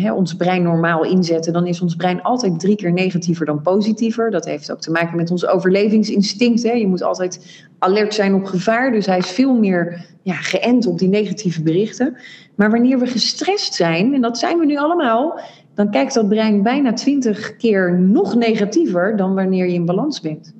[0.00, 4.30] hè, ons brein normaal inzetten, dan is ons brein altijd drie keer negatiever dan positiever.
[4.30, 6.62] Dat heeft ook te maken met ons overlevingsinstinct.
[6.62, 6.72] Hè.
[6.72, 10.98] Je moet altijd alert zijn op gevaar, dus hij is veel meer ja, geënt op
[10.98, 12.16] die negatieve berichten.
[12.54, 15.40] Maar wanneer we gestrest zijn, en dat zijn we nu allemaal,
[15.74, 20.54] dan kijkt dat brein bijna twintig keer nog negatiever dan wanneer je in balans bent.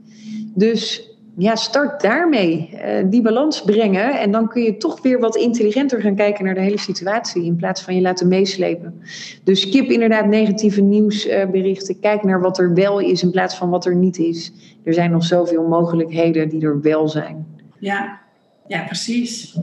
[0.54, 2.70] Dus ja, start daarmee.
[2.72, 2.80] Uh,
[3.10, 4.20] die balans brengen.
[4.20, 7.44] En dan kun je toch weer wat intelligenter gaan kijken naar de hele situatie.
[7.44, 9.02] In plaats van je laten meeslepen.
[9.44, 12.00] Dus skip inderdaad negatieve nieuwsberichten.
[12.00, 14.52] Kijk naar wat er wel is in plaats van wat er niet is.
[14.84, 17.46] Er zijn nog zoveel mogelijkheden die er wel zijn.
[17.78, 18.20] Ja,
[18.66, 19.58] ja precies.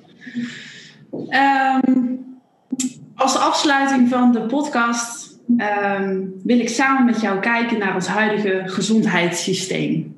[1.14, 2.20] Um,
[3.16, 8.62] als afsluiting van de podcast um, wil ik samen met jou kijken naar ons huidige
[8.66, 10.18] gezondheidssysteem.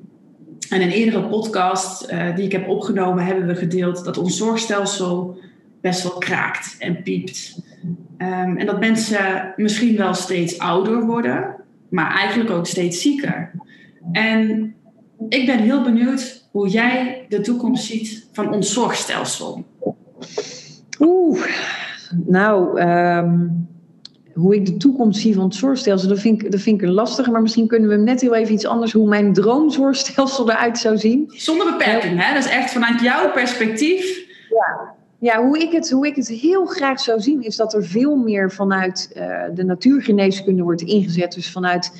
[0.70, 5.38] En een eerdere podcast uh, die ik heb opgenomen, hebben we gedeeld dat ons zorgstelsel
[5.80, 7.62] best wel kraakt en piept.
[8.18, 11.56] Um, en dat mensen misschien wel steeds ouder worden,
[11.88, 13.50] maar eigenlijk ook steeds zieker.
[14.12, 14.74] En
[15.28, 19.64] ik ben heel benieuwd hoe jij de toekomst ziet van ons zorgstelsel.
[21.00, 21.46] Oeh,
[22.26, 23.68] nou, um,
[24.34, 26.94] hoe ik de toekomst zie van het zorgstelsel, dat vind, ik, dat vind ik een
[26.94, 27.30] lastige.
[27.30, 31.24] Maar misschien kunnen we net heel even iets anders, hoe mijn droomzorgstelsel eruit zou zien.
[31.28, 32.34] Zonder beperking, hè?
[32.34, 34.26] Dat is echt vanuit jouw perspectief.
[34.50, 37.84] Ja, ja hoe, ik het, hoe ik het heel graag zou zien, is dat er
[37.84, 41.32] veel meer vanuit uh, de natuurgeneeskunde wordt ingezet.
[41.32, 41.92] Dus vanuit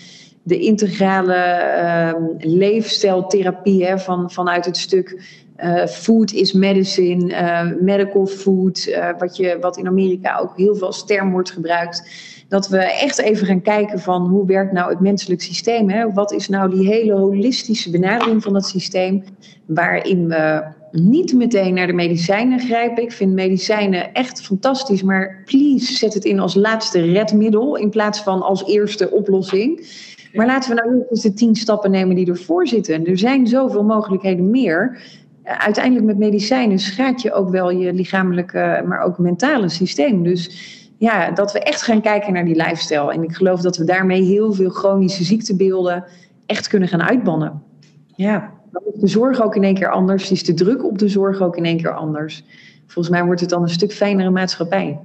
[0.42, 5.20] de integrale uh, leefstijltherapie, hè, van, vanuit het stuk
[5.64, 10.74] uh, food is medicine, uh, medical food, uh, wat, je, wat in Amerika ook heel
[10.74, 12.10] veel als term wordt gebruikt.
[12.48, 15.90] Dat we echt even gaan kijken van hoe werkt nou het menselijk systeem?
[15.90, 16.12] Hè?
[16.12, 19.24] Wat is nou die hele holistische benadering van dat systeem,
[19.66, 23.02] waarin we niet meteen naar de medicijnen grijpen.
[23.02, 28.22] Ik vind medicijnen echt fantastisch, maar please zet het in als laatste redmiddel in plaats
[28.22, 29.86] van als eerste oplossing.
[30.32, 33.06] Maar laten we nou eens de tien stappen nemen die ervoor zitten.
[33.06, 35.02] Er zijn zoveel mogelijkheden meer.
[35.42, 40.22] Eh, uiteindelijk met medicijnen schaadt je ook wel je lichamelijke, maar ook mentale systeem.
[40.22, 43.12] Dus ja, dat we echt gaan kijken naar die lifestyle.
[43.12, 46.04] En ik geloof dat we daarmee heel veel chronische ziektebeelden
[46.46, 47.62] echt kunnen gaan uitbannen.
[48.06, 50.30] Ja, dan is de zorg ook in één keer anders.
[50.30, 52.44] Is de druk op de zorg ook in één keer anders.
[52.86, 54.98] Volgens mij wordt het dan een stuk fijnere maatschappij.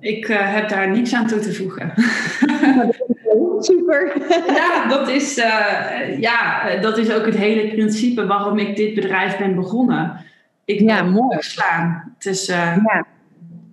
[0.00, 1.92] Ik uh, heb daar niks aan toe te voegen.
[3.60, 4.12] Super.
[4.54, 9.38] Ja, dat is, uh, ja, dat is ook het hele principe waarom ik dit bedrijf
[9.38, 10.24] ben begonnen.
[10.64, 11.36] Ik ja, mooi.
[11.40, 13.06] slaan tussen uh, ja.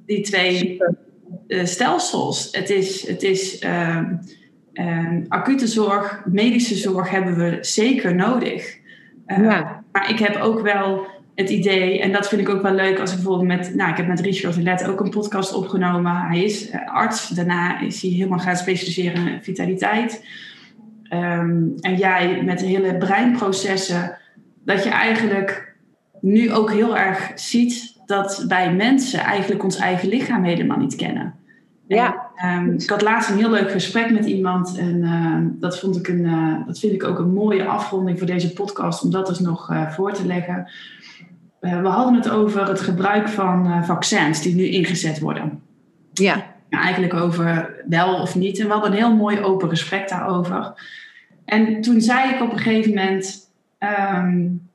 [0.06, 0.82] die twee
[1.48, 2.48] stelsels.
[2.52, 4.16] Het is, het is ehm,
[4.74, 8.78] ehm, acute zorg, medische zorg hebben we zeker nodig.
[9.28, 9.84] ja.
[9.92, 11.08] Maar ik heb ook wel
[11.38, 13.98] het idee, en dat vind ik ook wel leuk als ik bijvoorbeeld met, nou, ik
[13.98, 16.16] heb met Richard Let ook een podcast opgenomen.
[16.16, 20.26] Hij is eh, arts, daarna is hij helemaal gaan specialiseren in vitaliteit.
[21.04, 24.18] Ehm, en jij met de hele breinprocessen,
[24.66, 25.76] dat je eigenlijk
[26.22, 31.36] nu ook heel erg ziet dat wij mensen eigenlijk ons eigen lichaam helemaal niet kennen.
[31.88, 32.30] Ja.
[32.36, 35.96] En, um, ik had laatst een heel leuk gesprek met iemand en uh, dat, vond
[35.96, 39.28] ik een, uh, dat vind ik ook een mooie afronding voor deze podcast om dat
[39.28, 40.68] dus nog uh, voor te leggen.
[41.60, 45.62] Eh, we hadden het over het gebruik van uh, vaccins die nu ingezet worden.
[46.14, 46.56] Ja.
[46.70, 48.60] eigenlijk over wel of niet.
[48.60, 50.74] En we hadden een heel mooi open gesprek daarover.
[51.46, 53.50] En toen zei ik op een gegeven moment.
[53.80, 54.70] Um,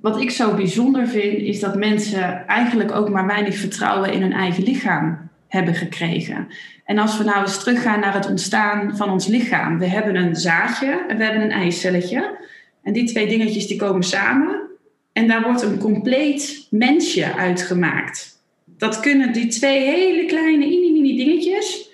[0.00, 4.32] wat ik zo bijzonder vind, is dat mensen eigenlijk ook maar weinig vertrouwen in hun
[4.32, 6.48] eigen lichaam hebben gekregen.
[6.84, 9.78] En als we nou eens teruggaan naar het ontstaan van ons lichaam.
[9.78, 12.38] We hebben een zaadje en we hebben een eicelletje.
[12.82, 14.59] En die twee dingetjes die komen samen.
[15.12, 18.42] En daar wordt een compleet mensje uitgemaakt.
[18.64, 21.90] Dat kunnen die twee hele kleine mini-mini dingetjes,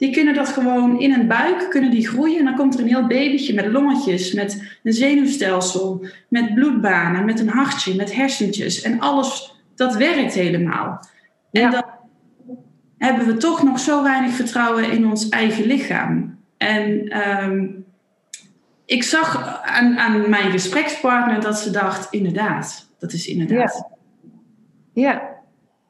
[0.00, 2.38] die kunnen dat gewoon in een buik kunnen die groeien.
[2.38, 7.40] En dan komt er een heel babytje met longetjes, met een zenuwstelsel, met bloedbanen, met
[7.40, 8.82] een hartje, met hersentjes.
[8.82, 11.04] En alles, dat werkt helemaal.
[11.52, 11.84] En dan
[12.98, 16.38] hebben we toch nog zo weinig vertrouwen in ons eigen lichaam.
[16.56, 17.84] En um,
[18.90, 23.88] ik zag aan, aan, mijn gesprekspartner dat ze dacht, inderdaad, dat is inderdaad.
[24.92, 25.22] Ja, ja.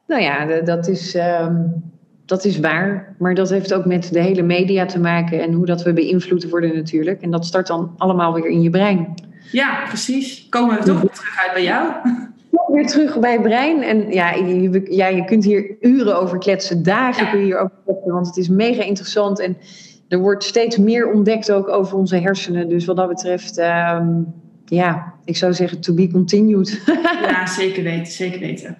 [0.07, 1.83] nou ja, dat is, um,
[2.25, 3.15] dat is waar.
[3.17, 6.49] Maar dat heeft ook met de hele media te maken en hoe dat we beïnvloed
[6.49, 7.21] worden natuurlijk.
[7.21, 9.13] En dat start dan allemaal weer in je brein.
[9.51, 10.47] Ja, precies.
[10.49, 11.91] Komen we toch weer terug uit bij jou?
[12.67, 13.83] Weer terug bij brein.
[13.83, 17.75] En ja je, ja, je kunt hier uren over kletsen, dagen kun je hier over
[17.85, 19.39] kletsen, want het is mega interessant.
[19.39, 19.57] En
[20.11, 22.69] er wordt steeds meer ontdekt ook over onze hersenen.
[22.69, 24.33] Dus wat dat betreft, um,
[24.65, 26.81] ja, ik zou zeggen to be continued.
[27.29, 28.77] ja, zeker weten, zeker weten.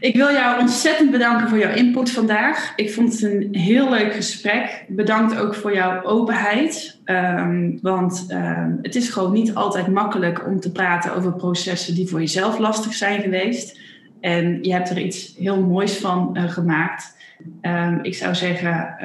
[0.00, 2.72] Ik wil jou ontzettend bedanken voor jouw input vandaag.
[2.76, 4.84] Ik vond het een heel leuk gesprek.
[4.88, 7.00] Bedankt ook voor jouw openheid.
[7.04, 12.08] Um, want um, het is gewoon niet altijd makkelijk om te praten over processen die
[12.08, 13.80] voor jezelf lastig zijn geweest.
[14.20, 17.16] En je hebt er iets heel moois van uh, gemaakt.
[18.02, 18.96] Ik zou zeggen,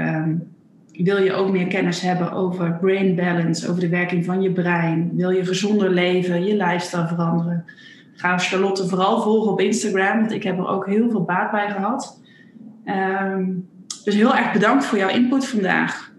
[1.03, 5.11] wil je ook meer kennis hebben over brain balance, over de werking van je brein?
[5.13, 7.65] Wil je gezonder leven, je lifestyle veranderen?
[8.13, 11.69] Ga Charlotte vooral volgen op Instagram, want ik heb er ook heel veel baat bij
[11.69, 12.21] gehad.
[12.85, 13.67] Um,
[14.03, 16.11] dus heel erg bedankt voor jouw input vandaag.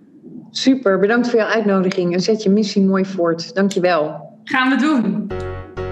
[0.51, 3.55] Super, bedankt voor jouw uitnodiging en zet je missie mooi voort.
[3.55, 4.35] Dankjewel.
[4.45, 5.31] Gaan we doen.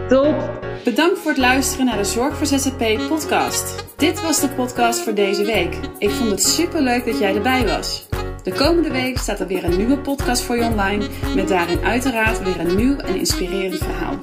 [0.08, 0.63] Top.
[0.82, 3.84] Bedankt voor het luisteren naar de Zorg voor ZZP podcast.
[3.96, 5.76] Dit was de podcast voor deze week.
[5.98, 8.06] Ik vond het super leuk dat jij erbij was.
[8.42, 12.42] De komende week staat er weer een nieuwe podcast voor je online, met daarin uiteraard
[12.42, 14.18] weer een nieuw en inspirerend verhaal.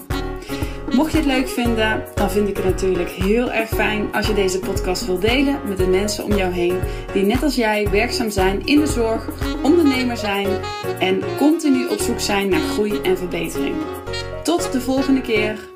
[0.92, 4.34] Mocht je het leuk vinden, dan vind ik het natuurlijk heel erg fijn als je
[4.34, 6.80] deze podcast wil delen met de mensen om jou heen
[7.14, 9.30] die net als jij werkzaam zijn in de zorg,
[9.62, 10.48] ondernemer zijn
[11.00, 13.76] en continu op zoek zijn naar groei en verbetering.
[14.44, 15.70] Tot de volgende keer.